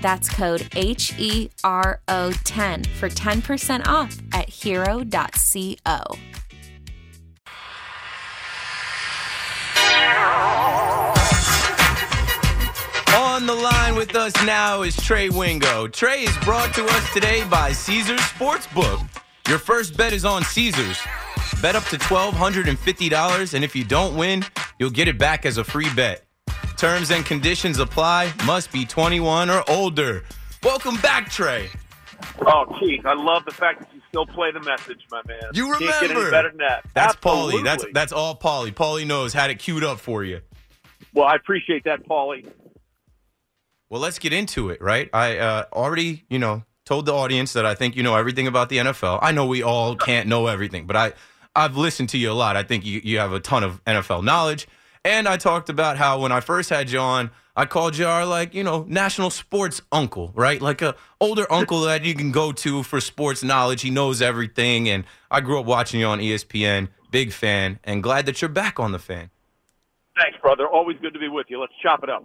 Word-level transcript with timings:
That's 0.00 0.28
code 0.28 0.68
H 0.76 1.14
E 1.18 1.50
R 1.64 2.00
O 2.08 2.32
10 2.44 2.84
for 2.84 3.08
10% 3.08 3.86
off 3.86 4.18
at 4.32 4.48
hero.co. 4.48 6.18
On 13.16 13.46
the 13.46 13.54
line 13.54 13.94
with 13.94 14.14
us 14.16 14.32
now 14.44 14.82
is 14.82 14.96
Trey 14.96 15.30
Wingo. 15.30 15.86
Trey 15.86 16.22
is 16.22 16.36
brought 16.38 16.74
to 16.74 16.84
us 16.84 17.12
today 17.12 17.44
by 17.48 17.72
Caesars 17.72 18.20
Sportsbook. 18.20 19.08
Your 19.48 19.58
first 19.58 19.96
bet 19.96 20.12
is 20.12 20.24
on 20.24 20.42
Caesars. 20.42 20.98
Bet 21.62 21.74
up 21.74 21.84
to 21.84 21.98
$1,250, 21.98 23.54
and 23.54 23.64
if 23.64 23.74
you 23.74 23.84
don't 23.84 24.16
win, 24.16 24.44
you'll 24.78 24.90
get 24.90 25.08
it 25.08 25.18
back 25.18 25.46
as 25.46 25.56
a 25.56 25.64
free 25.64 25.92
bet. 25.94 26.27
Terms 26.78 27.10
and 27.10 27.26
conditions 27.26 27.80
apply. 27.80 28.32
Must 28.46 28.70
be 28.70 28.84
21 28.86 29.50
or 29.50 29.64
older. 29.68 30.22
Welcome 30.62 30.96
back, 30.98 31.28
Trey. 31.28 31.68
Oh, 32.46 32.72
Keith, 32.78 33.04
I 33.04 33.14
love 33.14 33.44
the 33.44 33.50
fact 33.50 33.80
that 33.80 33.88
you 33.92 34.00
still 34.08 34.26
play 34.26 34.52
the 34.52 34.60
message, 34.60 35.04
my 35.10 35.20
man. 35.26 35.40
You 35.54 35.66
Can't 35.70 35.80
get 35.80 36.02
any 36.04 36.08
remember. 36.10 36.30
better 36.30 36.48
than 36.50 36.58
that. 36.58 36.84
That's 36.94 37.16
Absolutely. 37.16 37.62
Paulie. 37.62 37.64
That's 37.64 37.84
that's 37.92 38.12
all 38.12 38.36
Paulie. 38.36 38.72
Paulie 38.72 39.06
knows 39.06 39.32
had 39.32 39.50
it 39.50 39.58
queued 39.58 39.82
up 39.82 39.98
for 39.98 40.22
you. 40.22 40.40
well, 41.12 41.26
I 41.26 41.34
appreciate 41.34 41.82
that, 41.82 42.06
Paulie. 42.06 42.46
Well, 43.90 44.00
let's 44.00 44.20
get 44.20 44.32
into 44.32 44.70
it, 44.70 44.80
right? 44.80 45.10
I 45.12 45.38
uh, 45.38 45.64
already, 45.72 46.26
you 46.30 46.38
know, 46.38 46.62
told 46.84 47.06
the 47.06 47.12
audience 47.14 47.54
that 47.54 47.66
I 47.66 47.74
think 47.74 47.96
you 47.96 48.04
know 48.04 48.14
everything 48.14 48.46
about 48.46 48.68
the 48.68 48.78
NFL. 48.78 49.18
I 49.20 49.32
know 49.32 49.46
we 49.46 49.64
all 49.64 49.96
can't 49.96 50.28
know 50.28 50.46
everything, 50.46 50.86
but 50.86 50.94
I, 50.94 51.12
I've 51.56 51.76
listened 51.76 52.10
to 52.10 52.18
you 52.18 52.30
a 52.30 52.34
lot. 52.34 52.56
I 52.56 52.62
think 52.62 52.86
you, 52.86 53.00
you 53.02 53.18
have 53.18 53.32
a 53.32 53.40
ton 53.40 53.64
of 53.64 53.82
NFL 53.84 54.22
knowledge. 54.22 54.68
And 55.08 55.26
I 55.26 55.38
talked 55.38 55.70
about 55.70 55.96
how 55.96 56.20
when 56.20 56.32
I 56.32 56.40
first 56.40 56.68
had 56.68 56.90
you 56.90 56.98
on, 56.98 57.30
I 57.56 57.64
called 57.64 57.96
you 57.96 58.06
our, 58.06 58.26
like, 58.26 58.52
you 58.52 58.62
know, 58.62 58.84
national 58.86 59.30
sports 59.30 59.80
uncle, 59.90 60.32
right? 60.34 60.60
Like 60.60 60.82
a 60.82 60.96
older 61.18 61.50
uncle 61.50 61.80
that 61.84 62.04
you 62.04 62.14
can 62.14 62.30
go 62.30 62.52
to 62.52 62.82
for 62.82 63.00
sports 63.00 63.42
knowledge. 63.42 63.80
He 63.80 63.88
knows 63.88 64.20
everything. 64.20 64.86
And 64.86 65.04
I 65.30 65.40
grew 65.40 65.58
up 65.58 65.64
watching 65.64 65.98
you 65.98 66.04
on 66.04 66.18
ESPN. 66.18 66.88
Big 67.10 67.32
fan. 67.32 67.78
And 67.84 68.02
glad 68.02 68.26
that 68.26 68.42
you're 68.42 68.50
back 68.50 68.78
on 68.78 68.92
the 68.92 68.98
fan. 68.98 69.30
Thanks, 70.14 70.38
brother. 70.42 70.68
Always 70.68 70.98
good 71.00 71.14
to 71.14 71.18
be 71.18 71.28
with 71.28 71.46
you. 71.48 71.58
Let's 71.58 71.72
chop 71.82 72.04
it 72.04 72.10
up. 72.10 72.22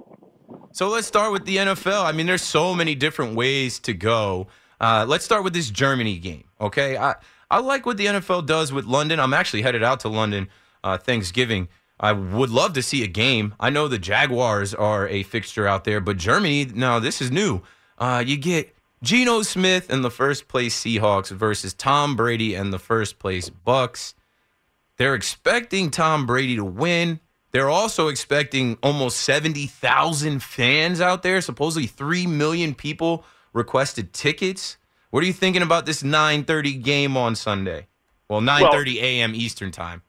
So 0.73 0.89
let's 0.89 1.07
start 1.07 1.31
with 1.31 1.45
the 1.45 1.55
NFL. 1.55 2.03
I 2.03 2.11
mean, 2.11 2.25
there's 2.25 2.41
so 2.41 2.75
many 2.75 2.95
different 2.95 3.37
ways 3.37 3.79
to 3.79 3.93
go. 3.93 4.47
Uh, 4.81 5.05
let's 5.07 5.23
start 5.23 5.45
with 5.45 5.53
this 5.53 5.69
Germany 5.69 6.19
game. 6.19 6.43
Okay, 6.59 6.97
I 6.97 7.15
I 7.49 7.59
like 7.59 7.85
what 7.85 7.95
the 7.95 8.07
NFL 8.07 8.45
does 8.45 8.73
with 8.73 8.83
London. 8.83 9.21
I'm 9.21 9.33
actually 9.33 9.61
headed 9.61 9.83
out 9.83 10.01
to 10.01 10.09
London 10.09 10.49
uh, 10.83 10.97
Thanksgiving. 10.97 11.69
I 11.99 12.11
would 12.11 12.49
love 12.49 12.73
to 12.73 12.81
see 12.81 13.03
a 13.03 13.07
game. 13.07 13.55
I 13.59 13.69
know 13.69 13.87
the 13.87 13.99
Jaguars 13.99 14.73
are 14.73 15.07
a 15.07 15.23
fixture 15.23 15.67
out 15.67 15.83
there, 15.83 16.01
but 16.01 16.17
Germany, 16.17 16.65
no, 16.65 16.99
this 16.99 17.21
is 17.21 17.31
new. 17.31 17.61
Uh, 17.97 18.23
you 18.25 18.37
get 18.37 18.75
Geno 19.03 19.41
Smith 19.41 19.89
and 19.89 20.03
the 20.03 20.09
first 20.09 20.47
place 20.47 20.81
Seahawks 20.81 21.29
versus 21.29 21.73
Tom 21.73 22.15
Brady 22.15 22.55
and 22.55 22.73
the 22.73 22.79
first 22.79 23.19
place 23.19 23.49
Bucs. 23.49 24.13
They're 24.97 25.15
expecting 25.15 25.91
Tom 25.91 26.25
Brady 26.25 26.55
to 26.55 26.65
win. 26.65 27.19
They're 27.51 27.69
also 27.69 28.07
expecting 28.07 28.77
almost 28.81 29.17
70,000 29.21 30.41
fans 30.41 30.99
out 31.01 31.21
there. 31.21 31.41
Supposedly 31.41 31.87
3 31.87 32.27
million 32.27 32.73
people 32.73 33.25
requested 33.53 34.13
tickets. 34.13 34.77
What 35.11 35.23
are 35.23 35.27
you 35.27 35.33
thinking 35.33 35.61
about 35.61 35.85
this 35.85 36.01
9:30 36.01 36.81
game 36.81 37.15
on 37.15 37.35
Sunday? 37.35 37.87
Well, 38.27 38.41
9:30 38.41 38.95
a.m. 39.01 39.35
Eastern 39.35 39.71
Time. 39.71 40.01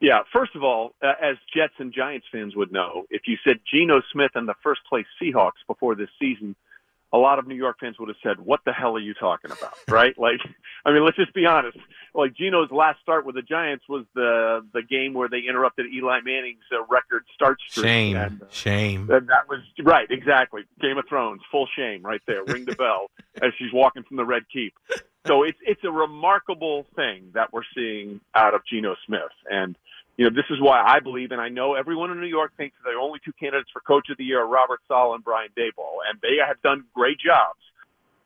Yeah, 0.00 0.20
first 0.32 0.54
of 0.54 0.62
all, 0.62 0.94
uh, 1.02 1.12
as 1.20 1.36
Jets 1.54 1.74
and 1.78 1.92
Giants 1.92 2.26
fans 2.30 2.54
would 2.54 2.70
know, 2.72 3.04
if 3.10 3.22
you 3.26 3.36
said 3.44 3.58
Geno 3.72 4.00
Smith 4.12 4.30
and 4.34 4.48
the 4.48 4.54
first 4.62 4.80
place 4.88 5.06
Seahawks 5.20 5.64
before 5.66 5.94
this 5.96 6.08
season, 6.20 6.54
a 7.12 7.16
lot 7.18 7.38
of 7.38 7.46
New 7.48 7.54
York 7.54 7.78
fans 7.80 7.98
would 7.98 8.08
have 8.08 8.18
said, 8.22 8.38
"What 8.38 8.60
the 8.66 8.72
hell 8.72 8.94
are 8.94 9.00
you 9.00 9.14
talking 9.14 9.50
about?" 9.50 9.72
right? 9.88 10.16
Like, 10.18 10.40
I 10.84 10.92
mean, 10.92 11.04
let's 11.04 11.16
just 11.16 11.32
be 11.34 11.46
honest. 11.46 11.78
Like 12.14 12.34
Geno's 12.34 12.70
last 12.70 13.00
start 13.00 13.24
with 13.26 13.34
the 13.34 13.42
Giants 13.42 13.84
was 13.88 14.04
the 14.14 14.64
the 14.74 14.82
game 14.82 15.14
where 15.14 15.28
they 15.28 15.40
interrupted 15.48 15.86
Eli 15.92 16.20
Manning's 16.22 16.62
uh, 16.72 16.84
record 16.88 17.24
start 17.34 17.58
streak. 17.66 17.86
Shame, 17.86 18.16
And, 18.16 18.42
uh, 18.42 18.46
shame. 18.50 19.10
and 19.10 19.26
that 19.28 19.48
was 19.48 19.60
right, 19.82 20.06
exactly. 20.10 20.62
Game 20.80 20.98
of 20.98 21.06
Thrones, 21.08 21.40
full 21.50 21.66
shame, 21.74 22.02
right 22.02 22.20
there. 22.26 22.44
Ring 22.44 22.66
the 22.66 22.76
bell 22.76 23.10
as 23.42 23.52
she's 23.58 23.72
walking 23.72 24.02
from 24.04 24.18
the 24.18 24.24
Red 24.24 24.42
Keep. 24.52 24.74
So 25.26 25.42
it's 25.44 25.58
it's 25.62 25.82
a 25.84 25.90
remarkable 25.90 26.84
thing 26.94 27.30
that 27.34 27.52
we're 27.54 27.62
seeing 27.74 28.20
out 28.34 28.54
of 28.54 28.60
Geno 28.66 28.96
Smith, 29.06 29.22
and 29.50 29.76
you 30.18 30.24
know 30.24 30.30
this 30.30 30.44
is 30.50 30.60
why 30.60 30.82
I 30.82 30.98
believe, 30.98 31.30
and 31.30 31.40
I 31.40 31.48
know 31.48 31.74
everyone 31.74 32.10
in 32.10 32.20
New 32.20 32.26
York 32.26 32.52
thinks 32.56 32.76
that 32.84 32.90
the 32.90 33.00
only 33.00 33.20
two 33.24 33.32
candidates 33.32 33.70
for 33.72 33.80
Coach 33.80 34.10
of 34.10 34.18
the 34.18 34.24
Year 34.24 34.42
are 34.42 34.48
Robert 34.48 34.80
Saleh 34.88 35.14
and 35.14 35.24
Brian 35.24 35.50
Daboll, 35.56 36.02
and 36.10 36.20
they 36.20 36.44
have 36.44 36.60
done 36.60 36.84
great 36.92 37.18
jobs. 37.24 37.60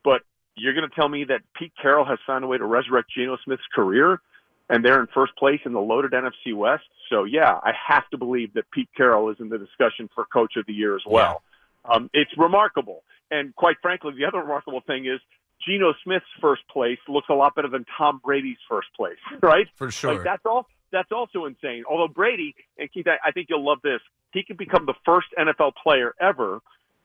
But 0.03 0.23
you're 0.57 0.73
going 0.73 0.89
to 0.89 0.95
tell 0.95 1.09
me 1.09 1.25
that 1.25 1.43
Pete 1.55 1.73
Carroll 1.81 2.07
has 2.07 2.19
found 2.27 2.45
a 2.45 2.47
way 2.47 2.57
to 2.57 2.65
resurrect 2.65 3.11
Geno 3.15 3.37
Smith's 3.45 3.63
career, 3.75 4.23
and 4.71 4.83
they're 4.83 5.01
in 5.01 5.07
first 5.15 5.37
place 5.37 5.61
in 5.67 5.75
the 5.75 5.81
loaded 5.81 6.13
NFC 6.13 6.55
West. 6.55 6.85
So 7.11 7.25
yeah, 7.25 7.61
I 7.63 7.73
have 7.89 8.09
to 8.09 8.17
believe 8.17 8.55
that 8.55 8.71
Pete 8.71 8.89
Carroll 8.97 9.29
is 9.29 9.37
in 9.39 9.51
the 9.51 9.59
discussion 9.59 10.09
for 10.15 10.25
Coach 10.25 10.55
of 10.57 10.65
the 10.65 10.73
Year 10.73 10.97
as 10.97 11.03
well. 11.07 11.43
Um, 11.85 12.09
it's 12.15 12.31
remarkable, 12.39 13.03
and 13.31 13.55
quite 13.55 13.77
frankly, 13.83 14.13
the 14.17 14.25
other 14.25 14.39
remarkable 14.39 14.81
thing 14.87 15.05
is 15.05 15.21
Geno 15.67 15.93
Smith's 16.05 16.25
first 16.41 16.63
place 16.73 16.99
looks 17.07 17.29
a 17.29 17.35
lot 17.35 17.55
better 17.55 17.69
than 17.69 17.85
Tom 17.99 18.19
Brady's 18.25 18.57
first 18.67 18.89
place, 18.97 19.19
right? 19.43 19.67
For 19.77 19.91
sure. 19.91 20.15
Like 20.15 20.25
that's 20.25 20.47
all. 20.47 20.67
That's 20.93 21.11
also 21.11 21.47
insane. 21.47 21.85
Although 21.89 22.13
Brady 22.13 22.55
and 22.79 22.93
Keith, 22.93 23.07
I, 23.07 23.29
I 23.29 23.33
think 23.33 23.49
you'll 23.51 23.65
love 23.65 23.79
this. 23.83 24.01
He 24.33 24.45
could 24.45 24.59
become 24.59 24.87
the 24.87 24.95
first 25.05 25.29
NFL 25.39 25.73
player 25.83 26.15
ever 26.21 26.61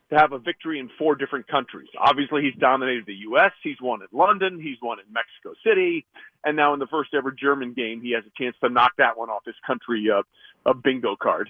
to 0.09 0.17
have 0.17 0.31
a 0.31 0.39
victory 0.39 0.79
in 0.79 0.89
four 0.97 1.15
different 1.15 1.47
countries. 1.47 1.89
Obviously, 1.97 2.41
he's 2.41 2.55
dominated 2.59 3.05
the 3.05 3.15
U.S. 3.29 3.51
He's 3.63 3.75
won 3.81 4.01
in 4.01 4.07
London. 4.17 4.59
He's 4.61 4.77
won 4.81 4.99
in 4.99 5.05
Mexico 5.11 5.53
City, 5.65 6.05
and 6.43 6.55
now 6.55 6.73
in 6.73 6.79
the 6.79 6.87
first 6.87 7.13
ever 7.13 7.31
German 7.31 7.73
game, 7.73 8.01
he 8.01 8.11
has 8.11 8.23
a 8.25 8.41
chance 8.41 8.55
to 8.63 8.69
knock 8.69 8.93
that 8.97 9.17
one 9.17 9.29
off 9.29 9.43
his 9.45 9.55
country 9.65 10.07
uh, 10.09 10.21
a 10.65 10.73
bingo 10.73 11.15
card. 11.15 11.49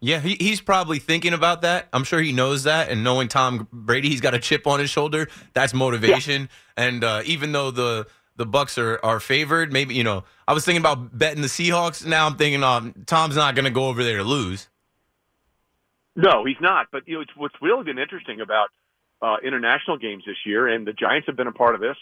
Yeah, 0.00 0.20
he, 0.20 0.36
he's 0.38 0.60
probably 0.60 0.98
thinking 0.98 1.32
about 1.32 1.62
that. 1.62 1.88
I'm 1.92 2.04
sure 2.04 2.20
he 2.20 2.32
knows 2.32 2.64
that. 2.64 2.90
And 2.90 3.02
knowing 3.02 3.28
Tom 3.28 3.66
Brady, 3.72 4.10
he's 4.10 4.20
got 4.20 4.34
a 4.34 4.38
chip 4.38 4.66
on 4.66 4.78
his 4.78 4.90
shoulder. 4.90 5.28
That's 5.54 5.72
motivation. 5.72 6.50
And 6.76 7.02
uh, 7.02 7.22
even 7.24 7.52
though 7.52 7.70
the 7.70 8.06
the 8.36 8.46
Bucs 8.46 8.78
are, 8.78 9.04
are 9.04 9.20
favored, 9.20 9.72
maybe 9.72 9.94
you 9.94 10.04
know, 10.04 10.24
I 10.46 10.52
was 10.52 10.64
thinking 10.64 10.80
about 10.80 11.16
betting 11.16 11.42
the 11.42 11.48
Seahawks. 11.48 12.06
Now 12.06 12.26
I'm 12.26 12.36
thinking, 12.36 12.62
um, 12.62 12.94
Tom's 13.06 13.36
not 13.36 13.54
going 13.54 13.64
to 13.64 13.70
go 13.70 13.88
over 13.88 14.04
there 14.04 14.18
to 14.18 14.24
lose. 14.24 14.68
No, 16.14 16.44
he's 16.44 16.60
not. 16.60 16.86
But 16.90 17.06
you 17.06 17.16
know, 17.16 17.20
it's, 17.22 17.30
what's 17.36 17.54
really 17.60 17.84
been 17.84 17.98
interesting 17.98 18.40
about 18.40 18.68
uh, 19.22 19.36
international 19.44 19.98
games 19.98 20.24
this 20.26 20.36
year, 20.44 20.68
and 20.68 20.86
the 20.86 20.92
Giants 20.92 21.26
have 21.26 21.36
been 21.36 21.46
a 21.46 21.52
part 21.52 21.74
of 21.74 21.80
this, 21.80 21.96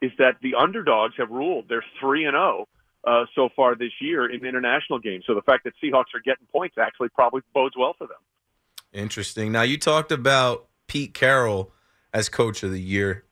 is 0.00 0.12
that 0.18 0.36
the 0.42 0.54
underdogs 0.54 1.14
have 1.18 1.30
ruled. 1.30 1.66
They're 1.68 1.84
three 2.00 2.24
and 2.24 2.34
zero 2.34 2.66
uh, 3.04 3.24
so 3.34 3.48
far 3.54 3.74
this 3.74 3.92
year 4.00 4.30
in 4.30 4.44
international 4.44 4.98
games. 4.98 5.24
So 5.26 5.34
the 5.34 5.42
fact 5.42 5.64
that 5.64 5.74
Seahawks 5.82 6.14
are 6.14 6.20
getting 6.24 6.46
points 6.52 6.76
actually 6.78 7.08
probably 7.10 7.42
bodes 7.54 7.74
well 7.78 7.94
for 7.96 8.06
them. 8.06 8.16
Interesting. 8.92 9.52
Now 9.52 9.62
you 9.62 9.78
talked 9.78 10.12
about 10.12 10.66
Pete 10.86 11.14
Carroll 11.14 11.72
as 12.12 12.28
coach 12.28 12.62
of 12.62 12.72
the 12.72 12.80
year. 12.80 13.24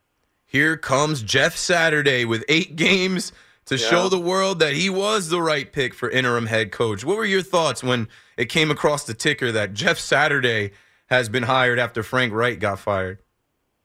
Here 0.50 0.78
comes 0.78 1.22
Jeff 1.22 1.58
Saturday 1.58 2.24
with 2.24 2.42
eight 2.48 2.74
games 2.74 3.32
to 3.66 3.76
yeah. 3.76 3.86
show 3.86 4.08
the 4.08 4.18
world 4.18 4.60
that 4.60 4.72
he 4.72 4.88
was 4.88 5.28
the 5.28 5.42
right 5.42 5.70
pick 5.70 5.92
for 5.92 6.08
interim 6.08 6.46
head 6.46 6.72
coach. 6.72 7.04
What 7.04 7.18
were 7.18 7.26
your 7.26 7.42
thoughts 7.42 7.82
when 7.84 8.08
it 8.38 8.46
came 8.46 8.70
across 8.70 9.04
the 9.04 9.12
ticker 9.12 9.52
that 9.52 9.74
Jeff 9.74 9.98
Saturday 9.98 10.70
has 11.10 11.28
been 11.28 11.42
hired 11.42 11.78
after 11.78 12.02
Frank 12.02 12.32
Reich 12.32 12.60
got 12.60 12.78
fired? 12.78 13.18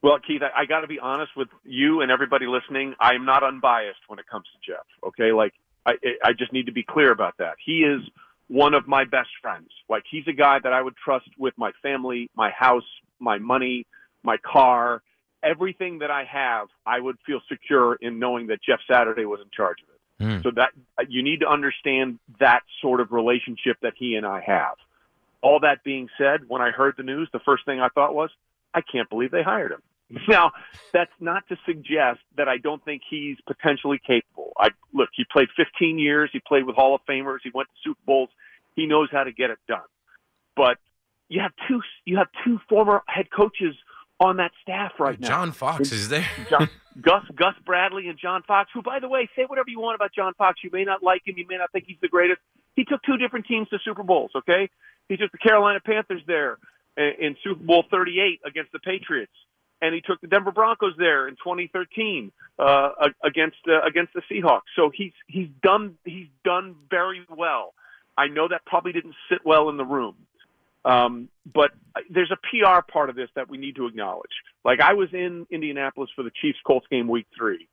Well, 0.02 0.18
Keith, 0.26 0.42
I, 0.42 0.62
I 0.62 0.66
got 0.66 0.80
to 0.80 0.88
be 0.88 1.00
honest 1.00 1.34
with 1.36 1.50
you 1.66 2.00
and 2.00 2.10
everybody 2.10 2.46
listening. 2.46 2.96
I 2.98 3.14
am 3.14 3.26
not 3.26 3.44
unbiased 3.44 4.00
when 4.08 4.20
it 4.20 4.26
comes 4.32 4.46
to 4.54 4.72
Jeff. 4.72 4.86
Okay, 5.06 5.34
like 5.34 5.52
I, 5.86 5.96
I 6.24 6.32
just 6.32 6.54
need 6.54 6.68
to 6.68 6.72
be 6.72 6.84
clear 6.84 7.12
about 7.12 7.34
that. 7.40 7.56
He 7.64 7.80
is 7.80 8.00
one 8.48 8.74
of 8.74 8.88
my 8.88 9.04
best 9.04 9.32
friends. 9.42 9.68
Like 9.90 10.04
he's 10.10 10.28
a 10.30 10.34
guy 10.34 10.60
that 10.64 10.72
I 10.72 10.82
would 10.82 10.96
trust 10.96 11.28
with 11.38 11.56
my 11.58 11.72
family, 11.82 12.30
my 12.38 12.52
house, 12.52 12.88
my 13.20 13.38
money, 13.38 13.86
my 14.24 14.38
car, 14.38 15.02
everything 15.44 16.00
that 16.00 16.12
I 16.12 16.24
have. 16.24 16.68
I 16.86 17.00
would 17.00 17.18
feel 17.26 17.42
secure 17.50 17.96
in 17.96 18.20
knowing 18.20 18.48
that 18.48 18.60
Jeff 18.64 18.80
Saturday 18.90 19.26
was 19.26 19.40
in 19.42 19.50
charge 19.56 19.78
of 19.82 19.90
it. 19.90 19.94
Mm. 20.24 20.44
So 20.44 20.52
that 20.56 20.70
you 21.10 21.24
need 21.24 21.40
to 21.42 21.48
understand 21.48 22.20
that 22.40 22.62
sort 22.82 23.02
of 23.02 23.12
relationship 23.12 23.78
that 23.82 23.94
he 23.98 24.16
and 24.16 24.26
I 24.26 24.42
have. 24.46 24.76
All 25.42 25.60
that 25.62 25.84
being 25.84 26.08
said, 26.18 26.42
when 26.48 26.62
I 26.62 26.72
heard 26.72 26.94
the 26.98 27.04
news, 27.04 27.28
the 27.34 27.40
first 27.40 27.66
thing 27.66 27.82
I 27.82 27.90
thought 27.90 28.14
was, 28.16 28.30
I 28.74 28.82
can't 28.82 29.10
believe 29.10 29.32
they 29.32 29.44
hired 29.44 29.72
him. 29.72 29.82
Now, 30.28 30.52
that's 30.92 31.12
not 31.20 31.48
to 31.50 31.58
suggest 31.66 32.20
that 32.38 32.48
I 32.48 32.58
don't 32.58 32.84
think 32.86 33.02
he's 33.10 33.38
potentially 33.48 34.00
capable. 34.06 34.54
I 34.58 34.70
look, 34.94 35.10
he 35.14 35.26
played 35.32 35.48
15 35.58 35.98
years, 35.98 36.30
he 36.32 36.40
played 36.40 36.66
with 36.66 36.76
Hall 36.76 36.94
of 36.94 37.02
Famers, 37.10 37.40
he 37.44 37.50
went 37.54 37.70
to 37.70 37.90
Super 37.90 38.00
Bowls. 38.06 38.30
He 38.76 38.86
knows 38.86 39.10
how 39.12 39.24
to 39.24 39.32
get 39.32 39.50
it 39.50 39.58
done. 39.68 39.82
But 40.56 40.78
you 41.30 41.42
have 41.42 41.52
two 41.68 41.82
you 42.06 42.18
have 42.18 42.28
two 42.46 42.60
former 42.70 43.02
head 43.08 43.28
coaches 43.36 43.76
on 44.24 44.38
that 44.38 44.52
staff 44.62 44.94
right 45.00 45.20
now. 45.20 45.28
John 45.28 45.52
Fox 45.52 45.92
is 45.92 46.10
there. 46.10 46.28
John, 46.50 46.70
Gus 47.02 47.24
Gus 47.36 47.56
Bradley 47.66 48.08
and 48.08 48.18
John 48.18 48.44
Fox, 48.44 48.70
who 48.74 48.82
by 48.82 49.00
the 49.00 49.08
way, 49.08 49.30
say 49.36 49.44
whatever 49.46 49.70
you 49.70 49.80
want 49.80 49.96
about 49.96 50.14
John 50.14 50.34
Fox. 50.36 50.60
You 50.64 50.70
may 50.72 50.84
not 50.84 51.04
like 51.04 51.22
him, 51.26 51.38
you 51.38 51.46
may 51.48 51.58
not 51.58 51.72
think 51.72 51.86
he's 51.88 51.98
the 52.02 52.08
greatest. 52.08 52.40
He 52.76 52.86
took 52.86 53.02
two 53.04 53.18
different 53.18 53.46
teams 53.46 53.70
to 53.70 53.80
Super 53.84 54.04
Bowls, 54.04 54.32
okay? 54.36 54.70
He 55.10 55.18
took 55.18 55.32
the 55.32 55.38
Carolina 55.38 55.80
Panthers 55.86 56.22
there 56.26 56.58
in 56.98 57.36
Super 57.44 57.64
Bowl 57.64 57.84
38 57.92 58.40
against 58.46 58.72
the 58.72 58.80
Patriots 58.80 59.34
and 59.84 59.94
he 59.94 60.00
took 60.00 60.22
the 60.22 60.28
Denver 60.28 60.52
Broncos 60.52 60.94
there 60.98 61.28
in 61.28 61.36
2013 61.36 62.32
uh, 62.58 62.90
against 63.22 63.58
uh, 63.68 63.86
against 63.86 64.14
the 64.14 64.22
Seahawks. 64.32 64.72
So 64.76 64.90
he's 64.96 65.12
he's 65.28 65.50
done 65.62 65.96
he's 66.06 66.30
done 66.46 66.76
very 66.90 67.26
well. 67.30 67.74
I 68.18 68.28
know 68.28 68.48
that 68.48 68.66
probably 68.66 68.94
didn't 68.94 69.16
sit 69.30 69.40
well 69.44 69.70
in 69.70 69.78
the 69.78 69.84
room, 69.84 70.16
um, 70.86 71.30
but 71.54 71.72
there's 72.10 72.32
a 72.32 72.38
PR 72.38 72.82
part 72.92 73.10
of 73.10 73.16
this 73.16 73.30
that 73.36 73.50
we 73.50 73.58
need 73.58 73.76
to 73.76 73.86
acknowledge. 73.88 74.32
Like 74.66 74.80
I 74.82 74.94
was 74.94 75.10
in 75.14 75.48
Indianapolis 75.50 76.10
for 76.16 76.24
the 76.24 76.32
Chiefs 76.42 76.60
Colts 76.66 76.88
game 76.90 77.08
week 77.08 77.28
three, 77.38 77.68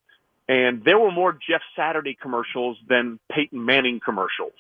and 0.49 0.85
there 0.85 0.99
were 0.99 1.13
more 1.13 1.33
Jeff 1.33 1.63
Saturday 1.77 2.17
commercials 2.21 2.77
than 2.89 3.19
Peyton 3.31 3.65
Manning 3.65 4.01
commercials 4.05 4.53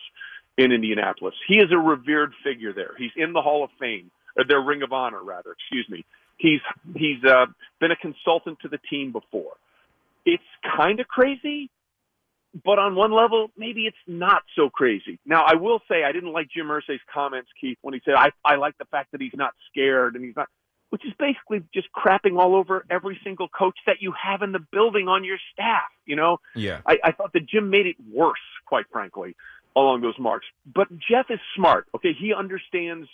in 0.56 0.72
Indianapolis. 0.72 1.34
He 1.48 1.56
is 1.56 1.72
a 1.72 1.78
revered 1.78 2.32
figure 2.44 2.72
there. 2.72 2.92
He's 2.98 3.12
in 3.16 3.32
the 3.32 3.42
Hall 3.42 3.64
of 3.64 3.70
Fame, 3.78 4.10
or 4.36 4.44
their 4.44 4.60
Ring 4.60 4.82
of 4.82 4.92
Honor 4.92 5.22
rather. 5.22 5.52
Excuse 5.52 5.88
me. 5.88 6.04
He's 6.36 6.60
he's 6.94 7.22
uh, 7.24 7.46
been 7.80 7.90
a 7.90 7.96
consultant 7.96 8.58
to 8.60 8.68
the 8.68 8.78
team 8.88 9.12
before. 9.12 9.52
It's 10.24 10.42
kind 10.76 11.00
of 11.00 11.08
crazy, 11.08 11.70
but 12.64 12.78
on 12.78 12.94
one 12.94 13.12
level, 13.12 13.50
maybe 13.56 13.86
it's 13.86 13.96
not 14.06 14.42
so 14.56 14.70
crazy. 14.70 15.18
Now, 15.24 15.44
I 15.44 15.54
will 15.54 15.80
say 15.88 16.04
I 16.04 16.12
didn't 16.12 16.32
like 16.32 16.48
Jim 16.50 16.66
Irsay's 16.66 17.00
comments, 17.12 17.48
Keith, 17.60 17.78
when 17.82 17.94
he 17.94 18.00
said 18.04 18.14
I 18.14 18.30
I 18.44 18.56
like 18.56 18.76
the 18.78 18.86
fact 18.86 19.12
that 19.12 19.20
he's 19.20 19.34
not 19.34 19.52
scared 19.70 20.16
and 20.16 20.24
he's 20.24 20.36
not, 20.36 20.48
which 20.90 21.04
is 21.04 21.12
basically 21.18 21.62
just 21.72 21.88
crapping 21.92 22.38
all 22.38 22.56
over 22.56 22.84
every 22.90 23.20
single 23.22 23.48
coach 23.48 23.78
that 23.86 23.96
you 24.00 24.12
have 24.20 24.42
in 24.42 24.52
the 24.52 24.64
building 24.72 25.08
on 25.08 25.24
your 25.24 25.38
staff. 25.52 25.90
You 26.06 26.16
know, 26.16 26.38
yeah. 26.56 26.80
I, 26.86 26.98
I 27.04 27.12
thought 27.12 27.32
that 27.34 27.46
Jim 27.46 27.70
made 27.70 27.86
it 27.86 27.96
worse, 28.12 28.38
quite 28.66 28.86
frankly, 28.90 29.36
along 29.76 30.00
those 30.00 30.18
marks. 30.18 30.46
But 30.74 30.88
Jeff 30.98 31.26
is 31.30 31.38
smart. 31.54 31.86
Okay, 31.94 32.12
he 32.18 32.34
understands 32.34 33.08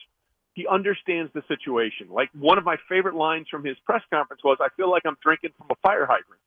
he 0.55 0.67
understands 0.67 1.31
the 1.35 1.43
situation. 1.47 2.09
Like 2.11 2.31
one 2.33 2.57
of 2.57 2.65
my 2.65 2.77
favorite 2.89 3.15
lines 3.15 3.47
from 3.51 3.63
his 3.63 3.77
press 3.85 4.03
conference 4.11 4.43
was, 4.43 4.57
I 4.61 4.69
feel 4.79 4.91
like 4.91 5.03
I'm 5.05 5.19
drinking 5.23 5.51
from 5.59 5.67
a 5.71 5.75
fire 5.83 6.07
hydrant, 6.07 6.41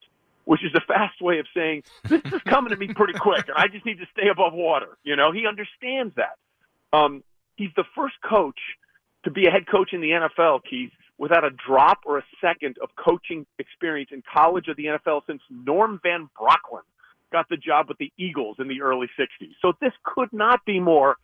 which 0.49 0.63
is 0.63 0.71
a 0.73 0.81
fast 0.81 1.21
way 1.21 1.37
of 1.37 1.45
saying 1.55 1.83
this 2.05 2.23
is 2.25 2.41
coming 2.41 2.71
to 2.71 2.75
me 2.75 2.91
pretty 2.91 3.13
quick 3.13 3.47
and 3.47 3.55
I 3.55 3.67
just 3.67 3.85
need 3.85 3.99
to 3.99 4.07
stay 4.11 4.29
above 4.31 4.51
water. 4.51 4.97
You 5.03 5.15
know, 5.15 5.31
he 5.31 5.45
understands 5.45 6.15
that. 6.15 6.39
Um, 6.91 7.23
he's 7.55 7.69
the 7.75 7.83
first 7.95 8.15
coach 8.27 8.57
to 9.25 9.29
be 9.29 9.45
a 9.45 9.51
head 9.51 9.67
coach 9.69 9.93
in 9.93 10.01
the 10.01 10.09
NFL, 10.09 10.61
Keith, 10.67 10.89
without 11.19 11.43
a 11.43 11.51
drop 11.51 11.99
or 12.03 12.17
a 12.17 12.23
second 12.41 12.77
of 12.81 12.89
coaching 12.95 13.45
experience 13.59 14.09
in 14.11 14.23
college 14.33 14.67
or 14.67 14.73
the 14.73 14.85
NFL 14.85 15.21
since 15.27 15.43
Norm 15.51 15.99
Van 16.01 16.27
Brocklin 16.35 16.81
got 17.31 17.47
the 17.49 17.57
job 17.57 17.87
with 17.87 17.99
the 17.99 18.11
Eagles 18.17 18.55
in 18.57 18.67
the 18.67 18.81
early 18.81 19.07
60s. 19.19 19.53
So 19.61 19.73
this 19.79 19.93
could 20.03 20.33
not 20.33 20.65
be 20.65 20.79
more 20.79 21.17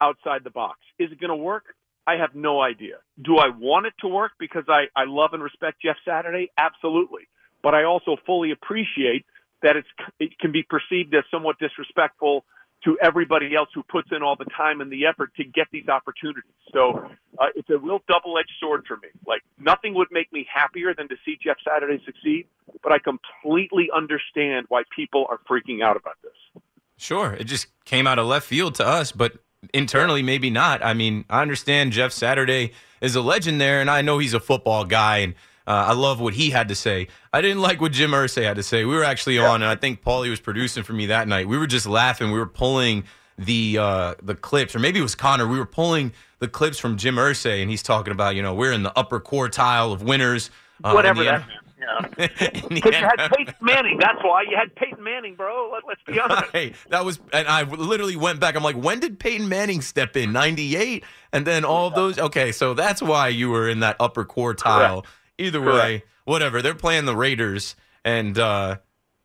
outside 0.00 0.42
the 0.42 0.48
box. 0.50 0.78
Is 0.98 1.12
it 1.12 1.20
going 1.20 1.28
to 1.28 1.36
work? 1.36 1.64
I 2.06 2.16
have 2.16 2.34
no 2.34 2.62
idea. 2.62 2.96
Do 3.22 3.36
I 3.36 3.50
want 3.50 3.84
it 3.84 3.92
to 4.00 4.08
work 4.08 4.32
because 4.40 4.64
I, 4.68 4.84
I 4.96 5.04
love 5.04 5.34
and 5.34 5.42
respect 5.42 5.82
Jeff 5.84 5.96
Saturday? 6.02 6.50
Absolutely. 6.56 7.28
But 7.62 7.74
I 7.74 7.84
also 7.84 8.16
fully 8.26 8.50
appreciate 8.50 9.24
that 9.62 9.76
it's, 9.76 9.88
it 10.18 10.38
can 10.38 10.52
be 10.52 10.62
perceived 10.62 11.14
as 11.14 11.24
somewhat 11.30 11.58
disrespectful 11.58 12.44
to 12.84 12.98
everybody 13.02 13.54
else 13.54 13.68
who 13.74 13.82
puts 13.82 14.08
in 14.10 14.22
all 14.22 14.36
the 14.36 14.46
time 14.56 14.80
and 14.80 14.90
the 14.90 15.04
effort 15.04 15.34
to 15.36 15.44
get 15.44 15.66
these 15.70 15.88
opportunities. 15.88 16.50
So 16.72 17.10
uh, 17.38 17.46
it's 17.54 17.68
a 17.68 17.76
real 17.76 18.00
double-edged 18.08 18.52
sword 18.58 18.84
for 18.88 18.96
me. 18.96 19.08
Like 19.26 19.42
nothing 19.58 19.92
would 19.94 20.08
make 20.10 20.32
me 20.32 20.46
happier 20.52 20.94
than 20.94 21.08
to 21.08 21.16
see 21.24 21.36
Jeff 21.42 21.58
Saturday 21.62 22.02
succeed, 22.06 22.46
but 22.82 22.92
I 22.92 22.98
completely 22.98 23.90
understand 23.94 24.66
why 24.70 24.84
people 24.96 25.26
are 25.28 25.38
freaking 25.48 25.82
out 25.82 25.96
about 25.96 26.16
this. 26.22 26.62
Sure, 26.96 27.34
it 27.34 27.44
just 27.44 27.66
came 27.84 28.06
out 28.06 28.18
of 28.18 28.26
left 28.26 28.46
field 28.46 28.74
to 28.76 28.86
us, 28.86 29.12
but 29.12 29.34
internally, 29.74 30.22
maybe 30.22 30.48
not. 30.48 30.82
I 30.82 30.94
mean, 30.94 31.26
I 31.28 31.42
understand 31.42 31.92
Jeff 31.92 32.12
Saturday 32.12 32.72
is 33.00 33.14
a 33.14 33.20
legend 33.20 33.60
there, 33.60 33.80
and 33.80 33.90
I 33.90 34.00
know 34.00 34.18
he's 34.18 34.34
a 34.34 34.40
football 34.40 34.84
guy, 34.84 35.18
and 35.18 35.34
uh, 35.70 35.84
I 35.86 35.92
love 35.92 36.18
what 36.20 36.34
he 36.34 36.50
had 36.50 36.66
to 36.68 36.74
say. 36.74 37.06
I 37.32 37.40
didn't 37.40 37.60
like 37.60 37.80
what 37.80 37.92
Jim 37.92 38.10
Irsay 38.10 38.42
had 38.42 38.56
to 38.56 38.62
say. 38.64 38.84
We 38.84 38.96
were 38.96 39.04
actually 39.04 39.36
yeah. 39.36 39.50
on, 39.50 39.62
and 39.62 39.70
I 39.70 39.76
think 39.76 40.02
Paulie 40.02 40.28
was 40.28 40.40
producing 40.40 40.82
for 40.82 40.94
me 40.94 41.06
that 41.06 41.28
night. 41.28 41.46
We 41.46 41.58
were 41.58 41.68
just 41.68 41.86
laughing. 41.86 42.32
We 42.32 42.40
were 42.40 42.46
pulling 42.46 43.04
the 43.38 43.78
uh, 43.78 44.14
the 44.20 44.34
clips, 44.34 44.74
or 44.74 44.80
maybe 44.80 44.98
it 44.98 45.02
was 45.02 45.14
Connor. 45.14 45.46
We 45.46 45.58
were 45.58 45.66
pulling 45.66 46.12
the 46.40 46.48
clips 46.48 46.80
from 46.80 46.96
Jim 46.96 47.14
Irsay, 47.14 47.62
and 47.62 47.70
he's 47.70 47.84
talking 47.84 48.10
about, 48.10 48.34
you 48.34 48.42
know, 48.42 48.52
we're 48.52 48.72
in 48.72 48.82
the 48.82 48.98
upper 48.98 49.20
quartile 49.20 49.92
of 49.92 50.02
winners. 50.02 50.50
Uh, 50.82 50.90
Whatever 50.90 51.22
that 51.22 51.46
means. 51.46 51.60
Yeah. 51.80 52.28
Because 52.68 52.92
you 52.92 53.06
had 53.06 53.30
Peyton 53.32 53.54
Manning. 53.60 53.98
That's 53.98 54.22
why 54.22 54.42
you 54.42 54.56
had 54.56 54.74
Peyton 54.74 55.02
Manning, 55.02 55.34
bro. 55.36 55.70
Let, 55.72 55.84
us 55.84 56.02
be 56.04 56.20
honest. 56.20 56.50
Hey, 56.52 56.74
that 56.90 57.04
was, 57.04 57.20
and 57.32 57.48
I 57.48 57.62
literally 57.62 58.16
went 58.16 58.40
back. 58.40 58.54
I'm 58.54 58.62
like, 58.62 58.76
when 58.76 59.00
did 59.00 59.18
Peyton 59.18 59.48
Manning 59.48 59.80
step 59.80 60.16
in? 60.16 60.32
98? 60.32 61.04
And 61.32 61.46
then 61.46 61.64
all 61.64 61.90
those. 61.90 62.18
Okay, 62.18 62.52
so 62.52 62.74
that's 62.74 63.00
why 63.00 63.28
you 63.28 63.50
were 63.50 63.68
in 63.68 63.80
that 63.80 63.96
upper 63.98 64.24
quartile. 64.24 65.02
Correct. 65.02 65.08
Either 65.40 65.60
way, 65.60 66.04
whatever. 66.24 66.62
They're 66.62 66.74
playing 66.74 67.06
the 67.06 67.16
Raiders, 67.16 67.74
and, 68.04 68.38
uh, 68.38 68.76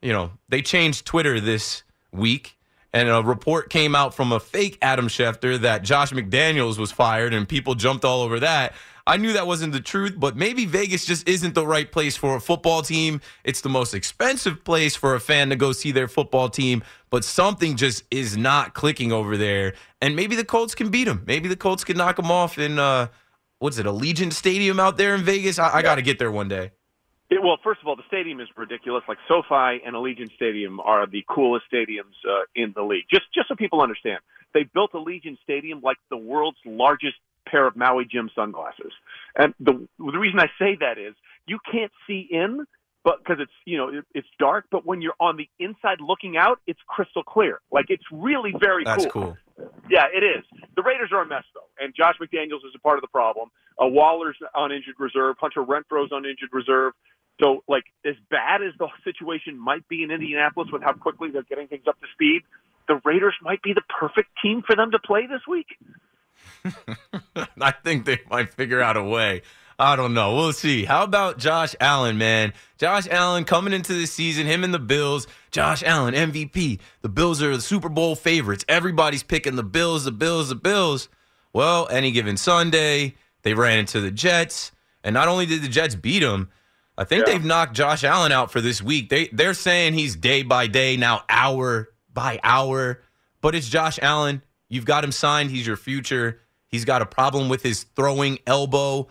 you 0.01 0.13
know, 0.13 0.31
they 0.49 0.61
changed 0.61 1.05
Twitter 1.05 1.39
this 1.39 1.83
week. 2.11 2.57
And 2.93 3.09
a 3.09 3.21
report 3.21 3.69
came 3.69 3.93
out 3.93 4.13
from 4.13 4.31
a 4.31 4.39
fake 4.39 4.77
Adam 4.81 5.09
Schefter 5.09 5.59
that 5.59 5.83
Josh 5.83 6.13
McDaniels 6.13 6.77
was 6.77 6.93
fired, 6.93 7.33
and 7.33 7.45
people 7.45 7.75
jumped 7.75 8.05
all 8.05 8.21
over 8.21 8.39
that. 8.39 8.73
I 9.05 9.17
knew 9.17 9.33
that 9.33 9.45
wasn't 9.45 9.73
the 9.73 9.81
truth, 9.81 10.15
but 10.17 10.37
maybe 10.37 10.65
Vegas 10.65 11.05
just 11.05 11.27
isn't 11.27 11.53
the 11.53 11.67
right 11.67 11.91
place 11.91 12.15
for 12.15 12.37
a 12.37 12.39
football 12.39 12.81
team. 12.81 13.19
It's 13.43 13.59
the 13.59 13.69
most 13.69 13.93
expensive 13.93 14.63
place 14.63 14.95
for 14.95 15.13
a 15.13 15.19
fan 15.19 15.49
to 15.49 15.57
go 15.57 15.73
see 15.73 15.91
their 15.91 16.07
football 16.07 16.49
team, 16.49 16.83
but 17.09 17.25
something 17.25 17.75
just 17.75 18.03
is 18.09 18.37
not 18.37 18.73
clicking 18.73 19.11
over 19.11 19.35
there. 19.35 19.73
And 20.01 20.15
maybe 20.15 20.37
the 20.37 20.45
Colts 20.45 20.73
can 20.73 20.89
beat 20.89 21.03
them. 21.03 21.23
Maybe 21.27 21.49
the 21.49 21.55
Colts 21.57 21.83
can 21.83 21.97
knock 21.97 22.15
them 22.15 22.31
off 22.31 22.57
in, 22.57 22.79
uh, 22.79 23.09
what's 23.59 23.77
it, 23.77 23.85
Allegiant 23.85 24.33
Stadium 24.33 24.79
out 24.79 24.97
there 24.97 25.15
in 25.15 25.23
Vegas? 25.23 25.59
I, 25.59 25.77
I 25.77 25.81
got 25.81 25.95
to 25.95 26.01
get 26.01 26.19
there 26.19 26.31
one 26.31 26.47
day. 26.47 26.71
It, 27.29 27.41
well, 27.41 27.57
first 27.63 27.81
of 27.81 27.87
all, 27.87 27.95
the 27.95 28.03
stadium 28.07 28.39
is 28.39 28.47
ridiculous. 28.55 29.03
Like 29.07 29.17
SoFi 29.27 29.81
and 29.83 29.95
Allegiant 29.95 30.33
Stadium 30.35 30.79
are 30.79 31.07
the 31.07 31.23
coolest 31.27 31.65
stadiums 31.73 32.13
uh, 32.27 32.41
in 32.53 32.73
the 32.75 32.83
league. 32.83 33.05
Just, 33.09 33.23
just 33.33 33.47
so 33.47 33.55
people 33.55 33.81
understand, 33.81 34.19
they 34.53 34.63
built 34.63 34.91
Allegiant 34.93 35.37
Stadium 35.43 35.81
like 35.81 35.97
the 36.11 36.17
world's 36.17 36.59
largest 36.65 37.15
pair 37.47 37.65
of 37.67 37.75
Maui 37.75 38.05
Jim 38.05 38.29
sunglasses. 38.35 38.91
And 39.35 39.53
the 39.59 39.87
the 39.99 40.17
reason 40.17 40.39
I 40.39 40.49
say 40.59 40.77
that 40.79 40.97
is 40.97 41.15
you 41.47 41.59
can't 41.71 41.91
see 42.07 42.27
in, 42.29 42.65
but 43.03 43.19
because 43.19 43.37
it's 43.39 43.51
you 43.65 43.77
know 43.77 43.89
it, 43.89 44.05
it's 44.13 44.27
dark. 44.39 44.65
But 44.71 44.85
when 44.85 45.01
you're 45.01 45.15
on 45.19 45.37
the 45.37 45.47
inside 45.59 45.99
looking 46.01 46.37
out, 46.37 46.59
it's 46.67 46.79
crystal 46.87 47.23
clear. 47.23 47.59
Like 47.71 47.85
it's 47.89 48.03
really 48.11 48.53
very 48.59 48.83
That's 48.83 49.05
cool. 49.05 49.11
cool. 49.11 49.37
Yeah, 49.89 50.05
it 50.13 50.23
is. 50.23 50.43
The 50.75 50.83
Raiders 50.83 51.11
are 51.13 51.21
a 51.21 51.27
mess 51.27 51.43
though, 51.53 51.69
and 51.83 51.93
Josh 51.95 52.15
McDaniels 52.21 52.65
is 52.67 52.73
a 52.75 52.79
part 52.79 52.97
of 52.97 53.01
the 53.01 53.07
problem. 53.07 53.49
Uh, 53.81 53.87
Waller's 53.87 54.37
on 54.53 54.71
injured 54.71 54.95
reserve. 54.99 55.35
Hunter 55.39 55.63
Renfrow's 55.63 56.11
on 56.11 56.25
injured 56.25 56.49
reserve. 56.51 56.93
So, 57.41 57.63
like, 57.67 57.83
as 58.05 58.15
bad 58.29 58.61
as 58.61 58.73
the 58.79 58.87
situation 59.03 59.59
might 59.59 59.87
be 59.89 60.03
in 60.03 60.11
Indianapolis 60.11 60.69
with 60.71 60.81
how 60.81 60.93
quickly 60.93 61.31
they're 61.31 61.43
getting 61.43 61.67
things 61.67 61.83
up 61.87 61.99
to 61.99 62.07
speed, 62.13 62.43
the 62.87 63.01
Raiders 63.03 63.35
might 63.41 63.61
be 63.61 63.73
the 63.73 63.81
perfect 63.99 64.29
team 64.41 64.63
for 64.65 64.75
them 64.75 64.91
to 64.91 64.99
play 64.99 65.27
this 65.27 65.41
week. 65.47 65.67
I 67.61 67.71
think 67.71 68.05
they 68.05 68.19
might 68.29 68.53
figure 68.53 68.81
out 68.81 68.95
a 68.95 69.03
way. 69.03 69.41
I 69.77 69.95
don't 69.95 70.13
know. 70.13 70.35
We'll 70.35 70.53
see. 70.53 70.85
How 70.85 71.03
about 71.03 71.37
Josh 71.37 71.75
Allen, 71.81 72.17
man? 72.17 72.53
Josh 72.77 73.07
Allen 73.09 73.43
coming 73.43 73.73
into 73.73 73.93
the 73.93 74.05
season, 74.05 74.47
him 74.47 74.63
and 74.63 74.73
the 74.73 74.79
Bills. 74.79 75.27
Josh 75.51 75.83
Allen, 75.83 76.13
MVP. 76.13 76.79
The 77.01 77.09
Bills 77.09 77.41
are 77.41 77.55
the 77.55 77.61
Super 77.61 77.89
Bowl 77.89 78.15
favorites. 78.15 78.63
Everybody's 78.69 79.23
picking 79.23 79.55
the 79.55 79.63
Bills, 79.63 80.05
the 80.05 80.11
Bills, 80.11 80.49
the 80.49 80.55
Bills. 80.55 81.09
Well, 81.51 81.87
any 81.89 82.11
given 82.11 82.37
Sunday, 82.37 83.15
they 83.43 83.53
ran 83.53 83.79
into 83.79 83.99
the 83.99 84.11
Jets. 84.11 84.71
And 85.03 85.13
not 85.13 85.27
only 85.27 85.45
did 85.45 85.61
the 85.61 85.67
Jets 85.67 85.95
beat 85.95 86.19
them, 86.19 86.49
I 86.97 87.03
think 87.03 87.27
yeah. 87.27 87.33
they've 87.33 87.45
knocked 87.45 87.73
Josh 87.75 88.03
Allen 88.03 88.31
out 88.31 88.51
for 88.51 88.61
this 88.61 88.81
week. 88.81 89.09
They 89.09 89.27
they're 89.27 89.53
saying 89.53 89.93
he's 89.93 90.15
day 90.15 90.43
by 90.43 90.67
day, 90.67 90.95
now 90.95 91.23
hour 91.29 91.89
by 92.13 92.39
hour. 92.43 93.01
But 93.41 93.55
it's 93.55 93.69
Josh 93.69 93.99
Allen. 94.01 94.41
You've 94.69 94.85
got 94.85 95.03
him 95.03 95.11
signed. 95.11 95.51
He's 95.51 95.67
your 95.67 95.75
future. 95.75 96.41
He's 96.67 96.85
got 96.85 97.01
a 97.01 97.05
problem 97.05 97.49
with 97.49 97.61
his 97.61 97.83
throwing 97.95 98.39
elbow. 98.47 99.09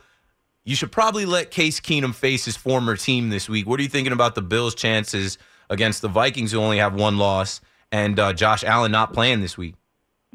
You 0.66 0.74
should 0.74 0.90
probably 0.90 1.26
let 1.26 1.50
Case 1.50 1.78
Keenum 1.78 2.14
face 2.14 2.46
his 2.46 2.56
former 2.56 2.96
team 2.96 3.28
this 3.28 3.48
week. 3.50 3.66
What 3.66 3.78
are 3.78 3.82
you 3.82 3.88
thinking 3.88 4.14
about 4.14 4.34
the 4.34 4.40
Bills' 4.40 4.74
chances 4.74 5.36
against 5.68 6.00
the 6.00 6.08
Vikings, 6.08 6.52
who 6.52 6.58
only 6.58 6.78
have 6.78 6.94
one 6.94 7.18
loss, 7.18 7.60
and 7.92 8.18
uh, 8.18 8.32
Josh 8.32 8.64
Allen 8.64 8.90
not 8.90 9.12
playing 9.12 9.42
this 9.42 9.58
week? 9.58 9.74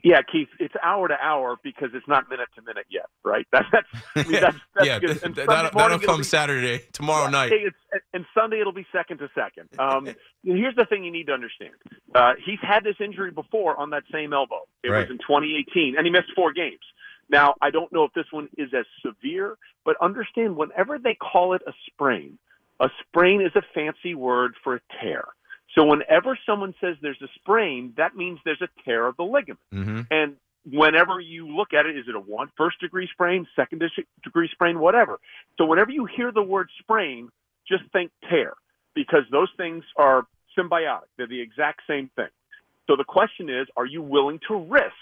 Yeah, 0.04 0.22
Keith, 0.22 0.48
it's 0.60 0.76
hour 0.84 1.08
to 1.08 1.16
hour 1.20 1.58
because 1.64 1.90
it's 1.94 2.08
not 2.08 2.30
minute 2.30 2.48
to 2.56 2.62
minute 2.62 2.86
yet, 2.90 3.08
right? 3.26 3.46
That, 3.52 3.66
that's, 3.72 3.88
I 4.16 4.24
mean, 4.24 4.32
that's, 4.40 4.58
that's 4.76 4.86
yeah, 4.86 5.00
good. 5.00 5.18
that, 5.18 5.48
that'll, 5.48 5.78
that'll 5.78 6.00
come 6.00 6.20
be, 6.20 6.24
Saturday, 6.24 6.84
tomorrow 6.94 7.26
yeah, 7.26 7.30
night. 7.32 7.52
and 8.14 8.26
Sunday 8.34 8.62
it'll 8.62 8.72
be 8.72 8.86
second 8.94 9.18
to 9.18 9.30
second. 9.36 9.68
Um, 9.78 10.08
here's 10.44 10.76
the 10.76 10.86
thing 10.86 11.04
you 11.04 11.12
need 11.12 11.28
to 11.28 11.34
understand. 11.34 11.74
Uh, 12.16 12.34
he's 12.46 12.60
had 12.62 12.84
this 12.84 12.96
injury 13.04 13.32
before 13.32 13.78
on 13.78 13.90
that 13.90 14.04
same 14.12 14.32
elbow. 14.32 14.62
It 14.84 14.90
right. 14.90 15.00
was 15.00 15.10
in 15.10 15.18
2018, 15.18 15.96
and 15.98 16.06
he 16.06 16.12
missed 16.12 16.32
four 16.36 16.54
games. 16.54 16.80
Now, 17.30 17.56
I 17.62 17.70
don't 17.70 17.92
know 17.94 18.04
if 18.04 18.14
this 18.14 18.26
one 18.32 18.50
is 18.58 18.70
as 18.74 18.86
severe, 19.06 19.58
but 19.86 19.96
understand 20.02 20.56
whenever 20.56 20.98
they 20.98 21.16
call 21.16 21.54
it 21.54 21.62
a 21.68 21.74
sprain, 21.88 22.38
a 22.80 22.90
sprain 23.02 23.42
is 23.42 23.52
a 23.56 23.62
fancy 23.74 24.16
word 24.16 24.56
for 24.64 24.76
a 24.76 24.82
tear. 25.02 25.26
So 25.76 25.86
whenever 25.86 26.38
someone 26.46 26.74
says 26.82 26.96
there's 27.02 27.22
a 27.22 27.28
sprain, 27.36 27.94
that 27.98 28.16
means 28.16 28.40
there's 28.44 28.62
a 28.62 28.70
tear 28.84 29.06
of 29.06 29.18
the 29.18 29.24
ligament. 29.24 29.60
Mm-hmm. 29.72 30.02
And 30.10 30.36
whenever 30.66 31.20
you 31.20 31.48
look 31.48 31.74
at 31.74 31.86
it, 31.86 31.98
is 31.98 32.06
it 32.08 32.16
a 32.16 32.20
one 32.20 32.50
first 32.58 32.80
degree 32.80 33.08
sprain, 33.12 33.48
second 33.56 33.84
degree 34.24 34.50
sprain, 34.52 34.80
whatever. 34.80 35.20
So 35.58 35.66
whenever 35.66 35.92
you 35.92 36.06
hear 36.06 36.32
the 36.32 36.42
word 36.42 36.70
sprain, 36.80 37.30
just 37.68 37.84
think 37.92 38.12
tear 38.30 38.54
because 38.96 39.24
those 39.32 39.50
things 39.58 39.84
are 39.96 40.26
symbiotic. 40.58 41.08
They're 41.18 41.28
the 41.28 41.42
exact 41.42 41.82
same 41.88 42.10
thing. 42.16 42.30
So 42.88 42.96
the 42.96 43.04
question 43.04 43.50
is, 43.50 43.68
are 43.78 43.86
you 43.86 44.02
willing 44.02 44.40
to 44.48 44.56
risk 44.56 44.94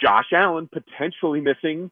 Josh 0.00 0.32
Allen 0.32 0.68
potentially 0.72 1.40
missing 1.40 1.90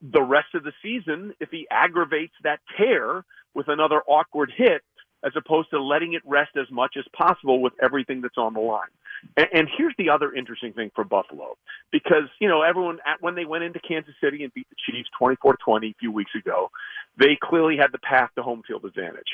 the 0.00 0.22
rest 0.22 0.54
of 0.54 0.62
the 0.62 0.72
season 0.82 1.34
if 1.40 1.50
he 1.50 1.66
aggravates 1.70 2.34
that 2.44 2.60
tear 2.76 3.24
with 3.54 3.68
another 3.68 4.00
awkward 4.06 4.52
hit 4.56 4.82
as 5.24 5.32
opposed 5.36 5.70
to 5.70 5.82
letting 5.82 6.12
it 6.12 6.22
rest 6.24 6.52
as 6.56 6.70
much 6.70 6.94
as 6.96 7.04
possible 7.12 7.60
with 7.60 7.72
everything 7.82 8.20
that's 8.20 8.38
on 8.38 8.54
the 8.54 8.60
line. 8.60 8.88
And, 9.36 9.46
and 9.52 9.68
here's 9.76 9.94
the 9.98 10.10
other 10.10 10.32
interesting 10.32 10.72
thing 10.72 10.92
for 10.94 11.02
Buffalo, 11.02 11.56
because 11.90 12.28
you 12.40 12.48
know 12.48 12.62
everyone 12.62 12.98
at, 13.04 13.20
when 13.20 13.34
they 13.34 13.44
went 13.44 13.64
into 13.64 13.80
Kansas 13.80 14.14
City 14.22 14.44
and 14.44 14.54
beat 14.54 14.68
the 14.70 14.76
Chiefs 14.92 15.08
24-20 15.20 15.90
a 15.90 15.94
few 15.98 16.12
weeks 16.12 16.30
ago, 16.36 16.70
they 17.18 17.36
clearly 17.42 17.76
had 17.76 17.90
the 17.90 17.98
path 17.98 18.30
to 18.36 18.42
home 18.42 18.62
field 18.66 18.84
advantage. 18.84 19.26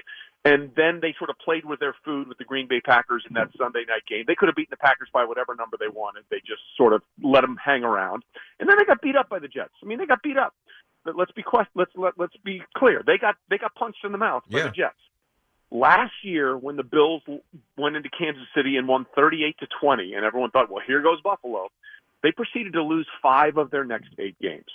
And 0.45 0.71
then 0.77 1.01
they 1.01 1.15
sort 1.17 1.31
of 1.31 1.39
played 1.39 1.65
with 1.65 1.81
their 1.81 1.95
food 2.05 2.29
with 2.29 2.37
the 2.37 2.45
Green 2.45 2.69
Bay 2.69 2.81
Packers 2.81 3.25
in 3.27 3.35
that 3.35 3.49
Sunday 3.57 3.85
night 3.89 4.05
game. 4.07 4.25
They 4.27 4.35
could 4.35 4.49
have 4.49 4.57
beaten 4.57 4.73
the 4.73 4.77
Packers 4.77 5.09
by 5.11 5.25
whatever 5.25 5.55
number 5.55 5.79
they 5.81 5.89
wanted. 5.89 6.25
They 6.31 6.41
just 6.41 6.61
sort 6.77 6.93
of 6.93 7.03
let 7.23 7.41
them 7.41 7.57
hang 7.57 7.83
around. 7.83 8.25
And 8.61 8.69
then 8.69 8.77
they 8.79 8.85
got 8.85 9.01
beat 9.01 9.17
up 9.17 9.31
by 9.31 9.39
the 9.39 9.49
Jets. 9.49 9.73
I 9.83 9.87
mean, 9.87 9.97
they 9.99 10.07
got 10.07 10.23
beat 10.23 10.37
up. 10.37 10.55
But 11.03 11.17
let's 11.17 11.33
be 11.33 11.43
quest- 11.43 11.71
let's 11.75 11.91
let, 11.97 12.15
let's 12.19 12.37
be 12.45 12.63
clear. 12.77 13.03
They 13.07 13.19
got 13.19 13.37
they 13.49 13.59
got 13.59 13.75
punched 13.75 14.05
in 14.05 14.13
the 14.13 14.19
mouth 14.19 14.43
by 14.51 14.59
yeah. 14.59 14.65
the 14.65 14.71
Jets. 14.71 14.99
Last 15.71 16.13
year, 16.23 16.57
when 16.57 16.77
the 16.77 16.83
Bills 16.83 17.23
went 17.77 17.97
into 17.97 18.09
Kansas 18.09 18.45
City 18.55 18.77
and 18.77 18.87
won 18.87 19.07
38 19.17 19.59
to 19.59 19.67
20, 19.81 20.15
and 20.15 20.25
everyone 20.25 20.51
thought, 20.51 20.71
well, 20.71 20.83
here 20.87 21.03
goes 21.03 21.21
Buffalo, 21.21 21.69
they 22.23 22.33
proceeded 22.33 22.75
to 22.75 22.83
lose 22.83 23.09
five 23.23 23.57
of 23.57 23.71
their 23.71 23.85
next 23.85 24.11
eight 24.19 24.39
games. 24.41 24.71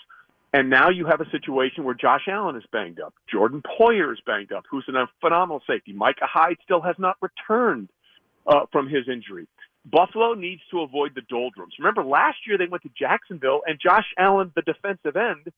And 0.51 0.69
now 0.69 0.89
you 0.89 1.05
have 1.05 1.21
a 1.21 1.29
situation 1.29 1.83
where 1.83 1.93
Josh 1.93 2.27
Allen 2.27 2.55
is 2.55 2.63
banged 2.71 2.99
up. 2.99 3.13
Jordan 3.31 3.61
Poyer 3.61 4.11
is 4.11 4.19
banged 4.25 4.51
up, 4.51 4.63
who's 4.69 4.85
a 4.87 5.07
phenomenal 5.21 5.61
safety. 5.67 5.93
Micah 5.93 6.25
Hyde 6.25 6.57
still 6.63 6.81
has 6.81 6.95
not 6.97 7.17
returned 7.21 7.89
uh, 8.47 8.65
from 8.71 8.87
his 8.87 9.07
injury. 9.07 9.47
Buffalo 9.85 10.33
needs 10.33 10.61
to 10.71 10.81
avoid 10.81 11.13
the 11.15 11.21
doldrums. 11.29 11.73
Remember, 11.77 12.03
last 12.03 12.37
year 12.47 12.57
they 12.57 12.65
went 12.65 12.83
to 12.83 12.89
Jacksonville, 12.97 13.61
and 13.65 13.79
Josh 13.79 14.05
Allen, 14.17 14.51
the 14.55 14.61
defensive 14.63 15.15
end, 15.15 15.53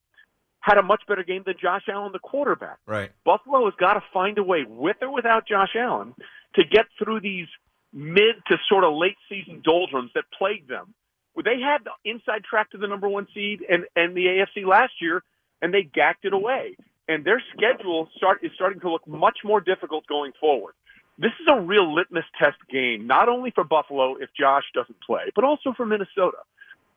had 0.60 0.78
a 0.78 0.84
much 0.84 1.02
better 1.08 1.24
game 1.24 1.44
than 1.46 1.56
Josh 1.60 1.84
Allen, 1.90 2.12
the 2.12 2.20
quarterback. 2.20 2.78
Right. 2.86 3.12
Buffalo 3.26 3.66
has 3.66 3.74
got 3.80 3.94
to 3.94 4.04
find 4.14 4.38
a 4.38 4.44
way, 4.44 4.66
with 4.68 4.98
or 5.02 5.12
without 5.12 5.48
Josh 5.48 5.76
Allen, 5.76 6.14
to 6.56 6.64
get 6.64 6.86
through 7.02 7.22
these 7.22 7.48
mid 7.94 8.36
to 8.48 8.58
sort 8.70 8.84
of 8.84 8.94
late 8.94 9.18
season 9.28 9.62
doldrums 9.64 10.12
that 10.16 10.26
plagued 10.38 10.70
them 10.70 10.94
they 11.36 11.60
had 11.60 11.84
the 11.84 12.10
inside 12.10 12.44
track 12.44 12.72
to 12.72 12.78
the 12.78 12.88
number 12.88 13.08
one 13.08 13.28
seed 13.34 13.62
and, 13.70 13.86
and 13.96 14.16
the 14.16 14.26
AFC 14.26 14.66
last 14.66 14.94
year, 15.02 15.24
and 15.62 15.74
they 15.74 15.84
gacked 15.84 16.26
it 16.26 16.34
away. 16.34 16.76
And 17.08 17.26
their 17.26 17.42
schedule 17.56 18.10
start 18.16 18.40
is 18.44 18.52
starting 18.56 18.80
to 18.82 18.92
look 18.92 19.08
much 19.08 19.40
more 19.44 19.60
difficult 19.62 20.06
going 20.08 20.34
forward. 20.40 20.74
This 21.18 21.32
is 21.42 21.48
a 21.50 21.60
real 21.60 21.94
litmus 21.94 22.26
test 22.40 22.58
game, 22.70 23.06
not 23.06 23.30
only 23.30 23.52
for 23.52 23.64
Buffalo 23.64 24.16
if 24.16 24.30
Josh 24.38 24.64
doesn't 24.74 25.00
play, 25.06 25.26
but 25.36 25.44
also 25.44 25.74
for 25.76 25.86
Minnesota, 25.86 26.38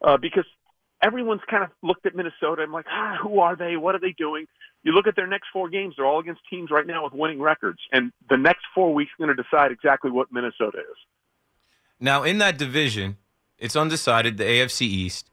uh, 0.02 0.16
because 0.16 0.44
everyone's 1.02 1.42
kind 1.50 1.64
of 1.64 1.70
looked 1.82 2.06
at 2.06 2.14
Minnesota 2.14 2.62
and 2.62 2.72
like, 2.72 2.86
ah, 2.88 3.16
who 3.22 3.40
are 3.40 3.56
they? 3.56 3.76
What 3.76 3.94
are 3.94 4.00
they 4.00 4.14
doing? 4.16 4.46
You 4.82 4.92
look 4.92 5.06
at 5.06 5.16
their 5.16 5.26
next 5.26 5.48
four 5.52 5.68
games; 5.68 5.94
they're 5.96 6.06
all 6.06 6.20
against 6.20 6.42
teams 6.48 6.70
right 6.70 6.86
now 6.86 7.04
with 7.04 7.12
winning 7.12 7.40
records, 7.40 7.78
and 7.92 8.12
the 8.30 8.36
next 8.36 8.64
four 8.74 8.94
weeks 8.94 9.10
are 9.18 9.26
going 9.26 9.36
to 9.36 9.42
decide 9.42 9.72
exactly 9.72 10.10
what 10.10 10.32
Minnesota 10.32 10.78
is. 10.78 10.96
Now, 12.00 12.22
in 12.22 12.38
that 12.38 12.58
division, 12.58 13.16
it's 13.58 13.76
undecided. 13.76 14.36
The 14.36 14.44
AFC 14.44 14.82
East. 14.82 15.30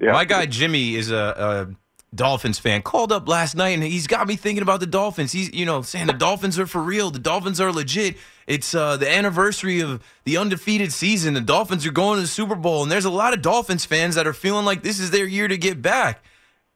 Yeah. 0.00 0.12
My 0.12 0.24
guy 0.24 0.46
Jimmy 0.46 0.94
is 0.94 1.10
a, 1.10 1.16
a 1.16 1.74
Dolphins 2.14 2.58
fan. 2.58 2.82
Called 2.82 3.12
up 3.12 3.28
last 3.28 3.54
night 3.56 3.70
and 3.70 3.82
he's 3.82 4.06
got 4.06 4.26
me 4.26 4.36
thinking 4.36 4.62
about 4.62 4.80
the 4.80 4.86
Dolphins. 4.86 5.32
He's 5.32 5.52
you 5.52 5.66
know 5.66 5.82
saying 5.82 6.06
the 6.06 6.12
Dolphins 6.12 6.58
are 6.58 6.66
for 6.66 6.82
real. 6.82 7.10
The 7.10 7.18
Dolphins 7.18 7.60
are 7.60 7.72
legit. 7.72 8.16
It's 8.46 8.74
uh, 8.74 8.96
the 8.96 9.10
anniversary 9.10 9.80
of 9.80 10.02
the 10.24 10.38
undefeated 10.38 10.92
season. 10.92 11.34
The 11.34 11.40
Dolphins 11.40 11.84
are 11.84 11.92
going 11.92 12.16
to 12.16 12.22
the 12.22 12.28
Super 12.28 12.54
Bowl, 12.54 12.82
and 12.82 12.90
there's 12.90 13.04
a 13.04 13.10
lot 13.10 13.34
of 13.34 13.42
Dolphins 13.42 13.84
fans 13.84 14.14
that 14.14 14.26
are 14.26 14.32
feeling 14.32 14.64
like 14.64 14.82
this 14.82 14.98
is 14.98 15.10
their 15.10 15.26
year 15.26 15.48
to 15.48 15.58
get 15.58 15.82
back. 15.82 16.24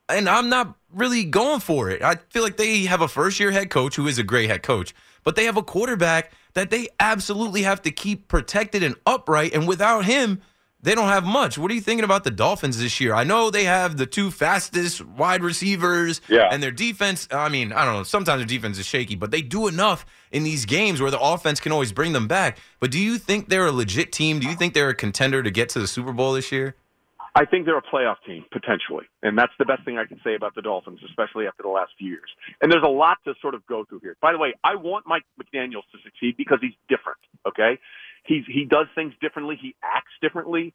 And 0.08 0.28
I'm 0.28 0.50
not 0.50 0.76
really 0.92 1.24
going 1.24 1.60
for 1.60 1.88
it. 1.88 2.02
I 2.02 2.16
feel 2.28 2.42
like 2.42 2.58
they 2.58 2.82
have 2.82 3.00
a 3.00 3.08
first 3.08 3.40
year 3.40 3.50
head 3.50 3.70
coach 3.70 3.96
who 3.96 4.06
is 4.06 4.18
a 4.18 4.22
great 4.22 4.50
head 4.50 4.62
coach, 4.62 4.94
but 5.24 5.36
they 5.36 5.44
have 5.44 5.56
a 5.56 5.62
quarterback 5.62 6.32
that 6.52 6.68
they 6.68 6.88
absolutely 7.00 7.62
have 7.62 7.80
to 7.82 7.90
keep 7.90 8.28
protected 8.28 8.82
and 8.82 8.96
upright. 9.06 9.54
And 9.54 9.66
without 9.66 10.04
him, 10.04 10.42
they 10.82 10.94
don't 10.94 11.08
have 11.08 11.24
much. 11.24 11.56
What 11.56 11.70
are 11.70 11.74
you 11.74 11.80
thinking 11.80 12.04
about 12.04 12.24
the 12.24 12.30
Dolphins 12.30 12.78
this 12.78 13.00
year? 13.00 13.14
I 13.14 13.24
know 13.24 13.50
they 13.50 13.64
have 13.64 13.96
the 13.96 14.06
two 14.06 14.30
fastest 14.30 15.04
wide 15.04 15.42
receivers, 15.42 16.20
yeah. 16.28 16.48
and 16.50 16.62
their 16.62 16.72
defense. 16.72 17.28
I 17.30 17.48
mean, 17.48 17.72
I 17.72 17.84
don't 17.84 17.94
know. 17.94 18.02
Sometimes 18.02 18.40
their 18.40 18.46
defense 18.46 18.78
is 18.78 18.86
shaky, 18.86 19.14
but 19.14 19.30
they 19.30 19.42
do 19.42 19.68
enough 19.68 20.04
in 20.32 20.42
these 20.42 20.64
games 20.64 21.00
where 21.00 21.10
the 21.10 21.20
offense 21.20 21.60
can 21.60 21.72
always 21.72 21.92
bring 21.92 22.12
them 22.12 22.26
back. 22.26 22.58
But 22.80 22.90
do 22.90 22.98
you 22.98 23.18
think 23.18 23.48
they're 23.48 23.66
a 23.66 23.72
legit 23.72 24.10
team? 24.10 24.40
Do 24.40 24.48
you 24.48 24.56
think 24.56 24.74
they're 24.74 24.88
a 24.88 24.94
contender 24.94 25.42
to 25.42 25.50
get 25.50 25.68
to 25.70 25.78
the 25.78 25.86
Super 25.86 26.12
Bowl 26.12 26.32
this 26.32 26.50
year? 26.50 26.74
I 27.34 27.46
think 27.46 27.64
they're 27.64 27.78
a 27.78 27.82
playoff 27.82 28.16
team 28.26 28.44
potentially, 28.52 29.06
and 29.22 29.38
that's 29.38 29.52
the 29.58 29.64
best 29.64 29.84
thing 29.86 29.96
I 29.96 30.04
can 30.04 30.20
say 30.22 30.34
about 30.34 30.54
the 30.54 30.60
Dolphins, 30.60 31.00
especially 31.08 31.46
after 31.46 31.62
the 31.62 31.70
last 31.70 31.92
few 31.98 32.08
years. 32.08 32.28
And 32.60 32.70
there's 32.70 32.84
a 32.84 32.90
lot 32.90 33.16
to 33.24 33.32
sort 33.40 33.54
of 33.54 33.64
go 33.66 33.86
through 33.86 34.00
here. 34.00 34.16
By 34.20 34.32
the 34.32 34.38
way, 34.38 34.52
I 34.62 34.74
want 34.74 35.06
Mike 35.06 35.24
McDaniel's 35.40 35.86
to 35.92 35.98
succeed 36.04 36.36
because 36.36 36.58
he's 36.60 36.76
different. 36.90 37.20
Okay, 37.48 37.78
he's 38.24 38.44
he 38.46 38.64
does 38.64 38.86
things 38.94 39.14
differently. 39.20 39.58
He 39.60 39.74
acts 39.82 40.12
differently, 40.20 40.74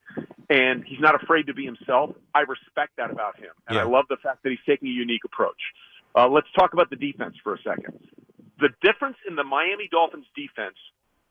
and 0.49 0.83
he's 0.85 0.99
not 0.99 1.21
afraid 1.21 1.47
to 1.47 1.53
be 1.53 1.65
himself. 1.65 2.11
I 2.33 2.41
respect 2.41 2.97
that 2.97 3.11
about 3.11 3.37
him, 3.37 3.51
and 3.67 3.75
yeah. 3.75 3.83
I 3.83 3.85
love 3.85 4.05
the 4.09 4.17
fact 4.17 4.43
that 4.43 4.49
he's 4.49 4.65
taking 4.65 4.89
a 4.89 4.91
unique 4.91 5.23
approach. 5.25 5.61
Uh, 6.15 6.27
let's 6.27 6.47
talk 6.57 6.73
about 6.73 6.89
the 6.89 6.95
defense 6.95 7.35
for 7.43 7.53
a 7.53 7.57
second. 7.59 7.99
The 8.59 8.69
difference 8.81 9.17
in 9.27 9.35
the 9.35 9.43
Miami 9.43 9.87
Dolphins 9.91 10.25
defense 10.35 10.75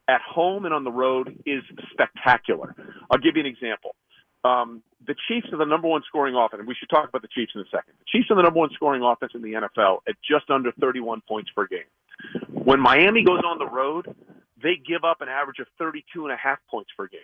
at 0.09 0.21
home 0.21 0.65
and 0.65 0.73
on 0.73 0.85
the 0.85 0.93
road 0.93 1.43
is 1.45 1.63
spectacular. 1.91 2.75
I'll 3.11 3.19
give 3.19 3.35
you 3.35 3.41
an 3.41 3.47
example. 3.47 3.97
Um, 4.45 4.83
the 5.07 5.17
Chiefs 5.27 5.49
are 5.53 5.59
the 5.59 5.65
number 5.65 5.89
one 5.89 6.03
scoring 6.07 6.37
offense, 6.37 6.61
and 6.61 6.69
we 6.69 6.75
should 6.75 6.89
talk 6.89 7.09
about 7.09 7.23
the 7.23 7.29
Chiefs 7.29 7.53
in 7.55 7.63
a 7.63 7.65
second. 7.65 7.95
The 7.99 8.19
Chiefs 8.19 8.31
are 8.31 8.37
the 8.37 8.43
number 8.43 8.61
one 8.61 8.71
scoring 8.75 9.03
offense 9.03 9.33
in 9.35 9.43
the 9.43 9.55
NFL 9.55 9.99
at 10.09 10.15
just 10.23 10.51
under 10.51 10.71
31 10.81 11.23
points 11.29 11.51
per 11.55 11.67
game. 11.67 11.91
When 12.49 12.81
Miami 12.81 13.25
goes 13.25 13.41
on 13.45 13.59
the 13.59 13.67
road, 13.67 14.15
they 14.63 14.77
give 14.77 15.05
up 15.05 15.21
an 15.21 15.29
average 15.29 15.59
of 15.61 15.67
32 15.79 16.25
and 16.25 16.33
a 16.33 16.37
half 16.37 16.59
points 16.71 16.91
per 16.97 17.09
game, 17.09 17.21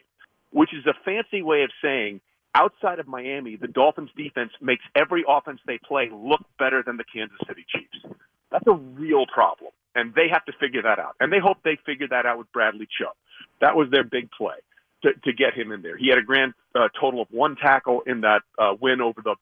which 0.52 0.74
is 0.74 0.86
a 0.86 0.94
fancy 1.04 1.42
way 1.42 1.62
of 1.62 1.70
saying 1.82 2.20
outside 2.54 2.98
of 2.98 3.08
Miami, 3.08 3.56
the 3.56 3.68
Dolphins 3.68 4.10
defense 4.16 4.52
makes 4.60 4.84
every 4.94 5.24
offense 5.28 5.60
they 5.66 5.78
play 5.78 6.10
look 6.12 6.44
better 6.58 6.82
than 6.84 6.96
the 6.96 7.04
Kansas 7.04 7.38
City 7.48 7.64
Chiefs. 7.68 8.16
That's 8.50 8.66
a 8.66 8.74
real 8.74 9.26
problem, 9.26 9.72
and 9.94 10.14
they 10.14 10.28
have 10.30 10.44
to 10.46 10.52
figure 10.60 10.82
that 10.82 10.98
out. 10.98 11.16
And 11.20 11.32
they 11.32 11.38
hope 11.38 11.58
they 11.64 11.78
figure 11.86 12.08
that 12.08 12.26
out 12.26 12.38
with 12.38 12.52
Bradley 12.52 12.86
Chubb. 12.98 13.14
That 13.60 13.76
was 13.76 13.88
their 13.90 14.04
big 14.04 14.30
play. 14.30 14.56
to, 15.02 15.12
to 15.24 15.32
get 15.32 15.54
him 15.54 15.72
in 15.72 15.82
there. 15.82 15.96
He 15.96 16.08
had 16.08 16.18
a 16.18 16.22
grand 16.22 16.54
uh, 16.74 16.88
total 17.00 17.22
of 17.22 17.28
one 17.30 17.56
tackle 17.56 18.02
in 18.06 18.22
that 18.22 18.42
uh, 18.58 18.74
win 18.80 19.00
over 19.00 19.20
the 19.22 19.36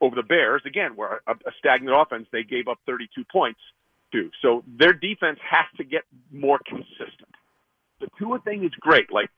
over 0.00 0.16
the 0.16 0.22
Bears. 0.22 0.62
Again, 0.66 0.96
where 0.96 1.20
a, 1.26 1.32
a 1.32 1.52
stagnant 1.58 1.96
offense, 1.96 2.26
they 2.32 2.42
gave 2.42 2.68
up 2.68 2.78
32 2.86 3.24
points 3.32 3.60
to. 4.12 4.30
So 4.42 4.64
their 4.66 4.92
defense 4.92 5.38
has 5.48 5.66
to 5.78 5.84
get 5.84 6.02
more 6.32 6.58
consistent. 6.66 7.33
The 8.04 8.10
Tua 8.18 8.38
thing 8.40 8.64
is 8.64 8.70
great, 8.80 9.10
like, 9.10 9.30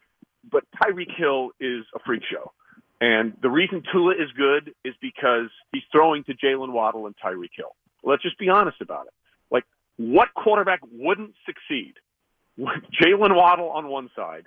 but 0.50 0.64
Tyreek 0.82 1.14
Hill 1.16 1.50
is 1.60 1.84
a 1.94 2.00
freak 2.04 2.22
show. 2.30 2.52
And 3.00 3.34
the 3.42 3.50
reason 3.50 3.82
Tua 3.92 4.12
is 4.14 4.30
good 4.36 4.72
is 4.84 4.94
because 5.00 5.50
he's 5.72 5.82
throwing 5.92 6.24
to 6.24 6.34
Jaylen 6.34 6.72
Waddle 6.72 7.06
and 7.06 7.14
Tyreek 7.22 7.50
Hill. 7.56 7.74
Let's 8.02 8.22
just 8.22 8.38
be 8.38 8.48
honest 8.48 8.80
about 8.80 9.06
it. 9.06 9.12
Like, 9.50 9.64
what 9.96 10.28
quarterback 10.34 10.80
wouldn't 10.90 11.34
succeed 11.44 11.94
with 12.56 12.82
Jaylen 13.00 13.36
Waddle 13.36 13.68
on 13.70 13.88
one 13.88 14.10
side, 14.16 14.46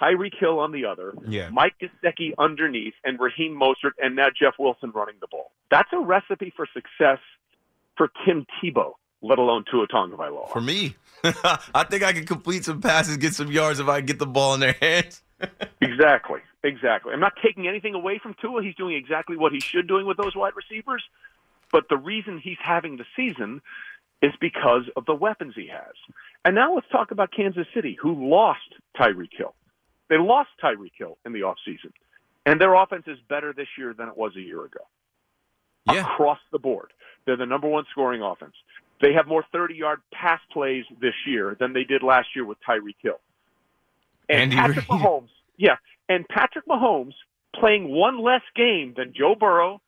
Tyreek 0.00 0.34
Hill 0.38 0.58
on 0.58 0.72
the 0.72 0.84
other, 0.84 1.14
Yeah. 1.26 1.48
Mike 1.50 1.74
Gesicki 1.80 2.32
underneath, 2.38 2.94
and 3.04 3.18
Raheem 3.18 3.58
Mostert, 3.58 3.92
and 3.98 4.16
now 4.16 4.26
Jeff 4.28 4.54
Wilson 4.58 4.90
running 4.94 5.16
the 5.20 5.28
ball? 5.28 5.52
That's 5.70 5.88
a 5.92 5.98
recipe 6.00 6.52
for 6.54 6.66
success 6.74 7.18
for 7.96 8.10
Tim 8.26 8.44
Tebow, 8.62 8.92
let 9.24 9.38
alone 9.38 9.64
Tua 9.70 9.86
Tagovailoa. 9.88 10.52
For 10.52 10.60
me, 10.60 10.94
I 11.24 11.84
think 11.88 12.02
I 12.02 12.12
can 12.12 12.26
complete 12.26 12.64
some 12.64 12.80
passes, 12.80 13.16
get 13.16 13.34
some 13.34 13.50
yards 13.50 13.80
if 13.80 13.88
I 13.88 14.00
get 14.02 14.18
the 14.18 14.26
ball 14.26 14.54
in 14.54 14.60
their 14.60 14.76
hands. 14.80 15.22
Exactly. 15.82 16.40
Exactly. 16.62 17.12
I'm 17.12 17.20
not 17.20 17.34
taking 17.44 17.68
anything 17.68 17.94
away 17.94 18.18
from 18.18 18.34
Tua. 18.40 18.62
He's 18.62 18.74
doing 18.74 18.96
exactly 18.96 19.36
what 19.36 19.52
he 19.52 19.60
should 19.60 19.86
doing 19.86 20.06
with 20.06 20.16
those 20.16 20.34
wide 20.34 20.54
receivers. 20.56 21.02
But 21.70 21.90
the 21.90 21.98
reason 21.98 22.40
he's 22.42 22.56
having 22.64 22.96
the 22.96 23.04
season 23.14 23.60
is 24.22 24.32
because 24.40 24.84
of 24.96 25.04
the 25.04 25.14
weapons 25.14 25.52
he 25.54 25.68
has. 25.68 25.92
And 26.44 26.54
now 26.54 26.74
let's 26.74 26.88
talk 26.90 27.10
about 27.10 27.30
Kansas 27.36 27.66
City, 27.74 27.98
who 28.00 28.30
lost 28.30 28.60
Tyreek 28.98 29.36
Hill. 29.36 29.54
They 30.08 30.16
lost 30.16 30.48
Tyreek 30.62 30.92
Hill 30.96 31.18
in 31.26 31.34
the 31.34 31.40
offseason. 31.40 31.92
And 32.46 32.58
their 32.60 32.74
offense 32.74 33.04
is 33.06 33.18
better 33.28 33.52
this 33.52 33.68
year 33.76 33.92
than 33.92 34.08
it 34.08 34.16
was 34.16 34.32
a 34.36 34.40
year 34.40 34.64
ago. 34.64 34.80
Yeah. 35.92 36.00
Across 36.00 36.38
the 36.50 36.58
board. 36.58 36.92
They're 37.26 37.36
the 37.36 37.46
number 37.46 37.68
one 37.68 37.84
scoring 37.90 38.22
offense. 38.22 38.54
They 39.00 39.12
have 39.14 39.26
more 39.26 39.44
30 39.52 39.74
yard 39.74 40.00
pass 40.12 40.40
plays 40.52 40.84
this 41.00 41.14
year 41.26 41.56
than 41.58 41.72
they 41.72 41.84
did 41.84 42.02
last 42.02 42.28
year 42.34 42.44
with 42.44 42.58
Tyreek 42.66 42.96
Hill. 43.00 43.20
And 44.28 44.52
Andy 44.52 44.56
Patrick 44.56 44.88
Reid. 44.88 45.00
Mahomes, 45.00 45.28
yeah, 45.56 45.76
and 46.08 46.26
Patrick 46.28 46.66
Mahomes 46.66 47.14
playing 47.54 47.90
one 47.90 48.22
less 48.22 48.42
game 48.56 48.94
than 48.96 49.12
Joe 49.16 49.34
Burrow 49.38 49.80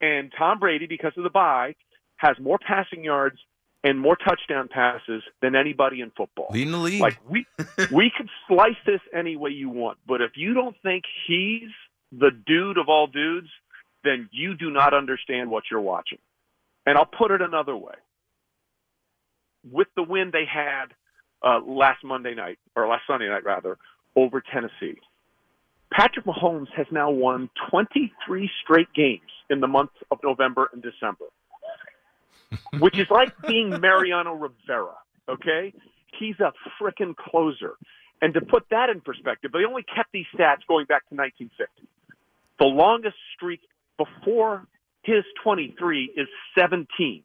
and 0.00 0.32
Tom 0.36 0.58
Brady 0.58 0.86
because 0.86 1.12
of 1.16 1.22
the 1.22 1.30
bye 1.30 1.74
has 2.16 2.36
more 2.40 2.58
passing 2.58 3.04
yards 3.04 3.38
and 3.82 4.00
more 4.00 4.16
touchdown 4.16 4.68
passes 4.68 5.22
than 5.42 5.54
anybody 5.54 6.00
in 6.00 6.10
football. 6.16 6.48
Leading 6.50 6.72
the 6.72 6.78
league. 6.78 7.00
Like 7.00 7.18
we 7.28 7.46
we 7.92 8.10
could 8.16 8.28
slice 8.48 8.76
this 8.86 9.00
any 9.14 9.36
way 9.36 9.50
you 9.50 9.68
want, 9.68 9.98
but 10.06 10.20
if 10.20 10.32
you 10.36 10.54
don't 10.54 10.76
think 10.82 11.04
he's 11.26 11.70
the 12.10 12.30
dude 12.30 12.78
of 12.78 12.88
all 12.88 13.06
dudes, 13.06 13.48
then 14.02 14.28
you 14.32 14.54
do 14.54 14.70
not 14.70 14.94
understand 14.94 15.50
what 15.50 15.64
you're 15.70 15.80
watching. 15.80 16.18
And 16.86 16.96
I'll 16.96 17.06
put 17.06 17.30
it 17.30 17.40
another 17.40 17.76
way. 17.76 17.94
With 19.70 19.88
the 19.96 20.02
win 20.02 20.30
they 20.32 20.44
had 20.44 20.86
uh, 21.42 21.60
last 21.64 22.04
Monday 22.04 22.34
night, 22.34 22.58
or 22.76 22.86
last 22.88 23.02
Sunday 23.06 23.28
night 23.28 23.44
rather, 23.44 23.78
over 24.16 24.42
Tennessee, 24.52 25.00
Patrick 25.92 26.24
Mahomes 26.26 26.68
has 26.76 26.86
now 26.90 27.10
won 27.10 27.48
23 27.70 28.50
straight 28.62 28.92
games 28.94 29.30
in 29.48 29.60
the 29.60 29.66
months 29.66 29.94
of 30.10 30.18
November 30.22 30.68
and 30.72 30.82
December, 30.82 31.26
which 32.80 32.98
is 32.98 33.06
like 33.10 33.32
being 33.46 33.70
Mariano 33.80 34.34
Rivera. 34.34 34.94
Okay, 35.28 35.72
he's 36.18 36.38
a 36.40 36.52
frickin' 36.80 37.16
closer. 37.16 37.74
And 38.20 38.34
to 38.34 38.40
put 38.40 38.64
that 38.70 38.90
in 38.90 39.00
perspective, 39.00 39.52
they 39.52 39.64
only 39.68 39.82
kept 39.82 40.12
these 40.12 40.26
stats 40.34 40.66
going 40.68 40.86
back 40.86 41.08
to 41.08 41.14
1950. 41.14 41.88
The 42.58 42.64
longest 42.64 43.16
streak 43.34 43.60
before 43.98 44.66
his 45.02 45.24
23 45.42 46.12
is 46.16 46.28
17 46.58 47.22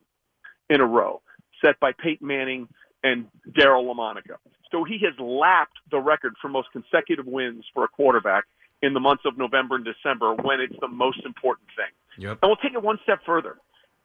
in 0.69 0.81
a 0.81 0.85
row, 0.85 1.21
set 1.63 1.79
by 1.79 1.91
Peyton 1.91 2.27
Manning 2.27 2.67
and 3.03 3.27
Daryle 3.49 3.85
Lamonica. 3.85 4.37
So 4.71 4.83
he 4.83 4.99
has 5.03 5.13
lapped 5.19 5.77
the 5.89 5.99
record 5.99 6.35
for 6.41 6.49
most 6.49 6.69
consecutive 6.71 7.25
wins 7.25 7.65
for 7.73 7.83
a 7.83 7.87
quarterback 7.87 8.45
in 8.81 8.93
the 8.93 8.99
months 8.99 9.23
of 9.25 9.37
November 9.37 9.75
and 9.75 9.85
December 9.85 10.35
when 10.35 10.59
it's 10.59 10.75
the 10.79 10.87
most 10.87 11.19
important 11.25 11.67
thing. 11.75 12.23
Yep. 12.23 12.39
And 12.41 12.49
we'll 12.49 12.57
take 12.57 12.73
it 12.73 12.83
one 12.83 12.99
step 13.03 13.19
further. 13.25 13.57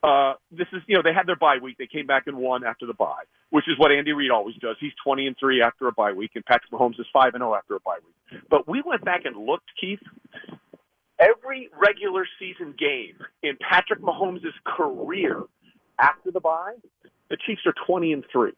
Uh, 0.02 0.34
this 0.50 0.66
is, 0.72 0.82
you 0.86 0.96
know, 0.96 1.02
they 1.02 1.14
had 1.14 1.26
their 1.26 1.36
bye 1.36 1.56
week. 1.62 1.76
They 1.78 1.86
came 1.86 2.06
back 2.06 2.26
and 2.26 2.36
won 2.36 2.64
after 2.64 2.86
the 2.86 2.92
bye, 2.92 3.24
which 3.50 3.64
is 3.68 3.78
what 3.78 3.90
Andy 3.90 4.12
Reid 4.12 4.30
always 4.30 4.54
does. 4.56 4.76
He's 4.78 4.92
20 5.02 5.26
and 5.26 5.36
3 5.38 5.62
after 5.62 5.88
a 5.88 5.92
bye 5.92 6.12
week, 6.12 6.32
and 6.34 6.44
Patrick 6.44 6.70
Mahomes 6.70 7.00
is 7.00 7.06
5 7.12 7.34
and 7.34 7.40
0 7.40 7.54
after 7.54 7.76
a 7.76 7.80
bye 7.80 7.98
week. 8.04 8.42
But 8.50 8.68
we 8.68 8.82
went 8.84 9.04
back 9.04 9.22
and 9.24 9.34
looked, 9.34 9.70
Keith. 9.80 10.00
Every 11.18 11.70
regular 11.80 12.26
season 12.38 12.74
game 12.78 13.16
in 13.42 13.56
Patrick 13.56 14.00
Mahomes' 14.00 14.42
career 14.66 15.42
after 15.98 16.30
the 16.30 16.40
bye, 16.40 16.74
the 17.30 17.36
Chiefs 17.46 17.62
are 17.66 17.74
20 17.86 18.12
and 18.12 18.24
3. 18.30 18.52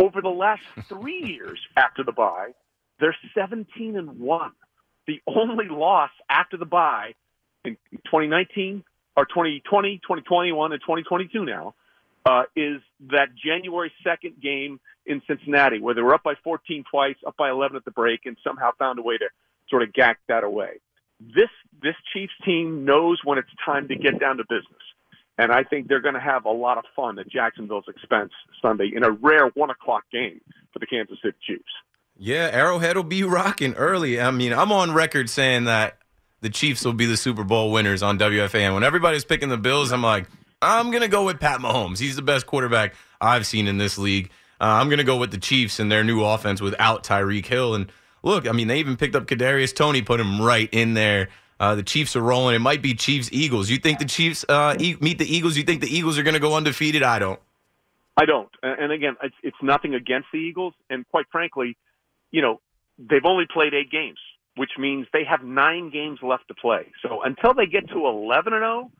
Over 0.00 0.20
the 0.20 0.28
last 0.28 0.62
three 0.88 1.22
years 1.24 1.58
after 1.76 2.04
the 2.04 2.12
bye, 2.12 2.52
they're 3.00 3.16
17 3.34 3.96
and 3.96 4.18
1. 4.18 4.52
The 5.06 5.20
only 5.26 5.68
loss 5.68 6.10
after 6.28 6.56
the 6.56 6.64
bye 6.64 7.14
in 7.64 7.76
2019 7.92 8.84
or 9.16 9.24
2020, 9.24 9.98
2021, 9.98 10.72
and 10.72 10.80
2022 10.80 11.44
now 11.44 11.74
uh, 12.26 12.42
is 12.54 12.80
that 13.10 13.28
January 13.36 13.92
2nd 14.04 14.42
game 14.42 14.80
in 15.06 15.22
Cincinnati 15.26 15.78
where 15.78 15.94
they 15.94 16.02
were 16.02 16.14
up 16.14 16.24
by 16.24 16.34
14 16.42 16.84
twice, 16.90 17.14
up 17.26 17.36
by 17.36 17.50
11 17.50 17.76
at 17.76 17.84
the 17.84 17.92
break, 17.92 18.26
and 18.26 18.36
somehow 18.42 18.70
found 18.78 18.98
a 18.98 19.02
way 19.02 19.16
to 19.16 19.26
sort 19.70 19.82
of 19.82 19.92
gack 19.92 20.18
that 20.28 20.44
away. 20.44 20.80
This 21.20 21.48
this 21.82 21.94
Chiefs 22.12 22.32
team 22.44 22.84
knows 22.84 23.20
when 23.24 23.38
it's 23.38 23.48
time 23.64 23.88
to 23.88 23.96
get 23.96 24.20
down 24.20 24.36
to 24.36 24.44
business, 24.44 24.82
and 25.38 25.52
I 25.52 25.64
think 25.64 25.88
they're 25.88 26.00
going 26.00 26.14
to 26.14 26.20
have 26.20 26.44
a 26.44 26.50
lot 26.50 26.78
of 26.78 26.84
fun 26.94 27.18
at 27.18 27.28
Jacksonville's 27.28 27.84
expense 27.88 28.32
Sunday 28.62 28.90
in 28.94 29.04
a 29.04 29.10
rare 29.10 29.48
one 29.54 29.70
o'clock 29.70 30.04
game 30.10 30.40
for 30.72 30.78
the 30.78 30.86
Kansas 30.86 31.18
City 31.22 31.36
Chiefs. 31.46 31.62
Yeah, 32.18 32.48
Arrowhead 32.52 32.96
will 32.96 33.04
be 33.04 33.22
rocking 33.22 33.74
early. 33.74 34.20
I 34.20 34.30
mean, 34.30 34.52
I'm 34.52 34.72
on 34.72 34.94
record 34.94 35.28
saying 35.28 35.64
that 35.64 35.98
the 36.40 36.48
Chiefs 36.48 36.84
will 36.84 36.94
be 36.94 37.06
the 37.06 37.16
Super 37.16 37.44
Bowl 37.44 37.70
winners 37.70 38.02
on 38.02 38.18
WFAN. 38.18 38.72
When 38.72 38.82
everybody's 38.82 39.24
picking 39.24 39.50
the 39.50 39.58
Bills, 39.58 39.92
I'm 39.92 40.02
like, 40.02 40.26
I'm 40.62 40.90
going 40.90 41.02
to 41.02 41.08
go 41.08 41.24
with 41.24 41.38
Pat 41.40 41.60
Mahomes. 41.60 41.98
He's 41.98 42.16
the 42.16 42.22
best 42.22 42.46
quarterback 42.46 42.94
I've 43.20 43.46
seen 43.46 43.66
in 43.66 43.76
this 43.76 43.98
league. 43.98 44.30
Uh, 44.58 44.64
I'm 44.64 44.88
going 44.88 44.98
to 44.98 45.04
go 45.04 45.18
with 45.18 45.30
the 45.30 45.38
Chiefs 45.38 45.78
and 45.78 45.92
their 45.92 46.02
new 46.02 46.24
offense 46.24 46.62
without 46.62 47.04
Tyreek 47.04 47.44
Hill. 47.44 47.74
And 47.74 47.92
look, 48.22 48.48
I 48.48 48.52
mean, 48.52 48.68
they 48.68 48.78
even 48.78 48.96
picked 48.96 49.14
up 49.14 49.26
Kadarius 49.26 49.74
Toney, 49.74 50.00
put 50.00 50.18
him 50.18 50.40
right 50.40 50.68
in 50.72 50.94
there. 50.94 51.28
Uh, 51.58 51.74
the 51.74 51.82
Chiefs 51.82 52.14
are 52.16 52.20
rolling. 52.20 52.54
It 52.54 52.58
might 52.60 52.82
be 52.82 52.94
Chiefs 52.94 53.30
Eagles. 53.32 53.70
You 53.70 53.78
think 53.78 53.98
the 53.98 54.04
Chiefs 54.04 54.44
uh, 54.48 54.76
e- 54.78 54.96
meet 55.00 55.18
the 55.18 55.24
Eagles? 55.36 55.56
You 55.56 55.62
think 55.62 55.80
the 55.80 55.94
Eagles 55.94 56.18
are 56.18 56.22
going 56.22 56.34
to 56.34 56.40
go 56.40 56.54
undefeated? 56.54 57.02
I 57.02 57.18
don't. 57.18 57.40
I 58.16 58.24
don't. 58.26 58.48
And 58.62 58.92
again, 58.92 59.16
it's, 59.22 59.34
it's 59.42 59.56
nothing 59.62 59.94
against 59.94 60.28
the 60.32 60.38
Eagles. 60.38 60.74
And 60.90 61.08
quite 61.08 61.26
frankly, 61.32 61.76
you 62.30 62.42
know, 62.42 62.60
they've 62.98 63.24
only 63.24 63.44
played 63.50 63.72
eight 63.74 63.90
games, 63.90 64.18
which 64.56 64.70
means 64.78 65.06
they 65.12 65.24
have 65.24 65.42
nine 65.42 65.90
games 65.90 66.18
left 66.22 66.48
to 66.48 66.54
play. 66.54 66.92
So 67.02 67.22
until 67.22 67.54
they 67.54 67.66
get 67.66 67.88
to 67.88 68.06
11 68.06 68.52
and 68.52 68.60
0 68.62 68.90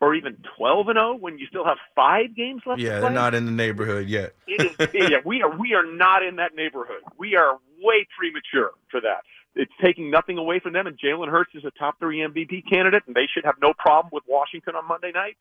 or 0.00 0.14
even 0.14 0.36
12 0.58 0.88
and 0.88 0.96
0, 0.96 1.16
when 1.16 1.38
you 1.38 1.46
still 1.46 1.64
have 1.64 1.78
five 1.94 2.34
games 2.36 2.62
left 2.66 2.80
Yeah, 2.80 2.96
to 2.96 3.00
play, 3.00 3.08
they're 3.08 3.10
not 3.10 3.34
in 3.34 3.46
the 3.46 3.52
neighborhood 3.52 4.08
yet. 4.08 4.34
is, 4.46 4.66
yeah, 4.92 5.18
we 5.24 5.42
are 5.42 5.56
we 5.56 5.72
are 5.74 5.86
not 5.86 6.22
in 6.22 6.36
that 6.36 6.54
neighborhood. 6.54 7.02
We 7.18 7.34
are 7.36 7.58
way 7.82 8.06
premature 8.18 8.72
for 8.90 9.00
that. 9.02 9.22
It's 9.56 9.72
taking 9.82 10.10
nothing 10.10 10.36
away 10.36 10.60
from 10.60 10.74
them, 10.74 10.86
and 10.86 10.98
Jalen 10.98 11.30
Hurts 11.30 11.52
is 11.54 11.64
a 11.64 11.70
top 11.70 11.98
three 11.98 12.18
MVP 12.18 12.68
candidate, 12.68 13.04
and 13.06 13.16
they 13.16 13.26
should 13.32 13.46
have 13.46 13.54
no 13.60 13.72
problem 13.72 14.10
with 14.12 14.22
Washington 14.28 14.76
on 14.76 14.86
Monday 14.86 15.12
night. 15.12 15.38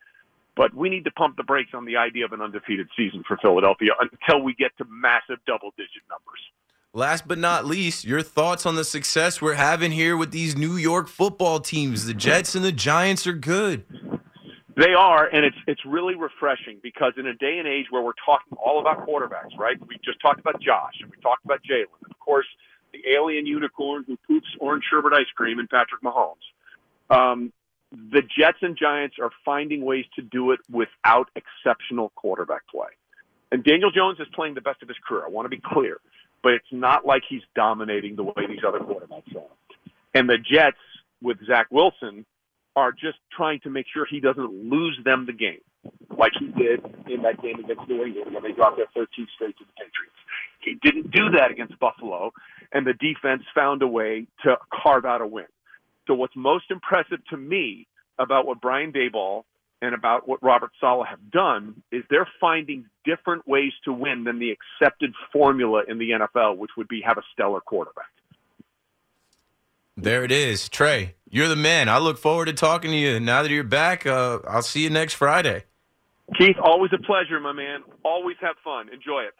But 0.56 0.74
we 0.74 0.88
need 0.88 1.04
to 1.04 1.12
pump 1.12 1.36
the 1.36 1.44
brakes 1.44 1.72
on 1.74 1.84
the 1.84 1.98
idea 1.98 2.24
of 2.24 2.32
an 2.32 2.42
undefeated 2.42 2.88
season 2.96 3.26
for 3.28 3.36
Philadelphia 3.36 3.92
until 4.00 4.42
we 4.42 4.54
get 4.56 4.72
to 4.78 4.86
massive 4.90 5.40
double 5.46 5.72
digit 5.76 6.02
numbers. 6.10 6.40
Last 6.94 7.28
but 7.28 7.38
not 7.38 7.66
least, 7.66 8.06
your 8.06 8.22
thoughts 8.22 8.66
on 8.66 8.76
the 8.76 8.86
success 8.86 9.42
we're 9.42 9.56
having 9.56 9.92
here 9.92 10.16
with 10.16 10.32
these 10.32 10.56
New 10.56 10.78
York 10.78 11.10
football 11.10 11.60
teams. 11.60 12.06
The 12.06 12.14
Jets 12.14 12.56
and 12.56 12.64
the 12.64 12.72
Giants 12.72 13.28
are 13.28 13.34
good. 13.34 13.84
They 14.78 14.94
are, 14.94 15.28
and 15.28 15.44
it's 15.44 15.58
it's 15.68 15.82
really 15.86 16.16
refreshing 16.16 16.80
because 16.82 17.14
in 17.18 17.28
a 17.28 17.34
day 17.34 17.60
and 17.60 17.68
age 17.68 17.88
where 17.90 18.02
we're 18.02 18.14
talking 18.26 18.58
all 18.58 18.80
about 18.80 19.06
quarterbacks, 19.06 19.58
right? 19.58 19.78
We 19.88 19.98
just 20.06 20.22
talked 20.22 20.40
about 20.40 20.62
Josh 20.62 20.94
and 21.02 21.12
we 21.12 21.18
talked 21.22 21.44
about 21.44 21.60
Jalen, 21.70 22.10
of 22.10 22.18
course 22.20 22.48
the 22.96 23.12
alien 23.12 23.46
unicorn 23.46 24.04
who 24.08 24.18
poops 24.28 24.48
orange 24.60 24.84
sherbet 24.90 25.14
ice 25.14 25.26
cream 25.36 25.60
and 25.60 25.70
Patrick 25.70 26.02
Mahomes. 26.02 26.46
Um, 27.10 27.52
the 27.92 28.22
Jets 28.22 28.58
and 28.62 28.78
Giants 28.78 29.18
are 29.22 29.32
finding 29.44 29.86
ways 29.86 30.06
to 30.16 30.22
do 30.22 30.52
it 30.52 30.60
without 30.70 31.30
exceptional 31.36 32.12
quarterback 32.16 32.68
play. 32.68 32.90
And 33.52 33.64
Daniel 33.64 33.92
Jones 33.92 34.20
is 34.20 34.28
playing 34.34 34.56
the 34.56 34.62
best 34.62 34.82
of 34.82 34.88
his 34.90 34.98
career. 35.08 35.24
I 35.26 35.30
want 35.30 35.46
to 35.46 35.50
be 35.50 35.62
clear, 35.64 35.98
but 36.44 36.54
it's 36.54 36.72
not 36.72 37.06
like 37.06 37.24
he's 37.30 37.44
dominating 37.56 38.16
the 38.16 38.24
way 38.24 38.48
these 38.48 38.64
other 38.68 38.80
quarterbacks 38.80 39.36
are. 39.36 39.44
And 40.14 40.30
the 40.30 40.38
Jets 40.38 40.78
with 41.22 41.38
Zach 41.46 41.68
Wilson 41.72 42.26
are 42.76 42.92
just 42.92 43.18
trying 43.32 43.60
to 43.62 43.70
make 43.70 43.86
sure 43.94 44.06
he 44.10 44.20
doesn't 44.20 44.52
lose 44.70 45.00
them 45.06 45.26
the 45.26 45.34
game. 45.34 45.62
like 46.18 46.32
he 46.40 46.48
did 46.48 46.84
in 47.08 47.22
that 47.22 47.42
game 47.42 47.60
against 47.64 47.88
New 47.88 48.04
England 48.04 48.34
when 48.34 48.44
they 48.44 48.52
dropped 48.52 48.78
their 48.78 48.88
13 48.96 49.28
straight 49.36 49.58
to 49.58 49.64
the 49.64 49.72
Patriots. 49.78 50.16
He 50.60 50.74
didn't 50.82 51.12
do 51.12 51.30
that 51.38 51.52
against 51.52 51.78
Buffalo, 51.80 52.32
and 52.76 52.86
the 52.86 52.94
defense 52.94 53.42
found 53.56 53.82
a 53.82 53.88
way 53.88 54.28
to 54.44 54.58
carve 54.72 55.06
out 55.06 55.22
a 55.22 55.26
win. 55.26 55.46
So 56.08 56.14
what's 56.14 56.36
most 56.36 56.66
impressive 56.70 57.26
to 57.30 57.38
me 57.38 57.88
about 58.20 58.46
what 58.46 58.62
Brian 58.62 58.92
Daboll 58.92 59.46
and 59.82 59.96
about 59.96 60.28
what 60.28 60.44
Robert 60.44 60.72
Saleh 60.80 61.08
have 61.08 61.32
done 61.32 61.82
is 61.92 62.04
they're 62.10 62.28
finding 62.40 62.86
different 63.06 63.48
ways 63.48 63.72
to 63.86 63.94
win 63.94 64.26
than 64.26 64.40
the 64.40 64.52
accepted 64.52 65.14
formula 65.32 65.84
in 65.88 65.98
the 65.98 66.10
NFL, 66.12 66.58
which 66.58 66.72
would 66.78 66.90
be 66.90 67.02
have 67.02 67.18
a 67.18 67.24
stellar 67.32 67.62
quarterback. 67.62 68.06
There 69.96 70.26
it 70.26 70.32
is, 70.32 70.68
Trey. 70.68 71.16
You're 71.30 71.48
the 71.48 71.56
man. 71.56 71.88
I 71.88 72.00
look 72.00 72.18
forward 72.18 72.46
to 72.46 72.54
talking 72.54 72.92
to 72.92 72.98
you. 72.98 73.22
Now 73.22 73.42
that 73.42 73.52
you're 73.52 73.64
back, 73.64 74.06
uh, 74.06 74.40
I'll 74.46 74.62
see 74.62 74.84
you 74.84 74.90
next 74.90 75.14
Friday. 75.14 75.64
Keith, 76.38 76.58
always 76.62 76.92
a 76.94 77.02
pleasure, 77.02 77.40
my 77.40 77.54
man. 77.54 77.84
Always 78.04 78.36
have 78.42 78.56
fun. 78.66 78.90
Enjoy 78.90 79.22
it. 79.22 79.34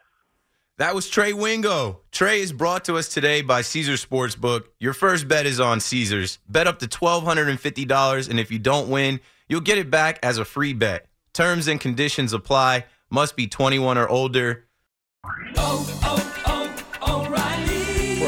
That 0.78 0.94
was 0.94 1.08
Trey 1.08 1.32
Wingo. 1.32 2.00
Trey 2.12 2.42
is 2.42 2.52
brought 2.52 2.84
to 2.84 2.98
us 2.98 3.08
today 3.08 3.40
by 3.40 3.62
Caesar 3.62 3.94
Sportsbook. 3.94 4.64
Your 4.78 4.92
first 4.92 5.26
bet 5.26 5.46
is 5.46 5.58
on 5.58 5.80
Caesars. 5.80 6.38
Bet 6.50 6.66
up 6.66 6.80
to 6.80 6.86
$1,250, 6.86 8.28
and 8.28 8.38
if 8.38 8.50
you 8.50 8.58
don't 8.58 8.90
win, 8.90 9.20
you'll 9.48 9.62
get 9.62 9.78
it 9.78 9.90
back 9.90 10.18
as 10.22 10.36
a 10.36 10.44
free 10.44 10.74
bet. 10.74 11.06
Terms 11.32 11.66
and 11.66 11.80
conditions 11.80 12.34
apply. 12.34 12.84
Must 13.08 13.36
be 13.36 13.46
21 13.46 13.96
or 13.96 14.06
older. 14.06 14.66
Oh, 15.56 15.98
oh. 16.02 16.25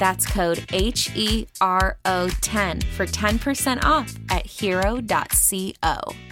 That's 0.00 0.24
code 0.24 0.64
H 0.72 1.10
E 1.14 1.46
R 1.60 1.98
O 2.06 2.28
10 2.40 2.80
for 2.80 3.04
10% 3.04 3.84
off 3.84 4.12
at 4.30 4.46
hero.co. 4.46 6.29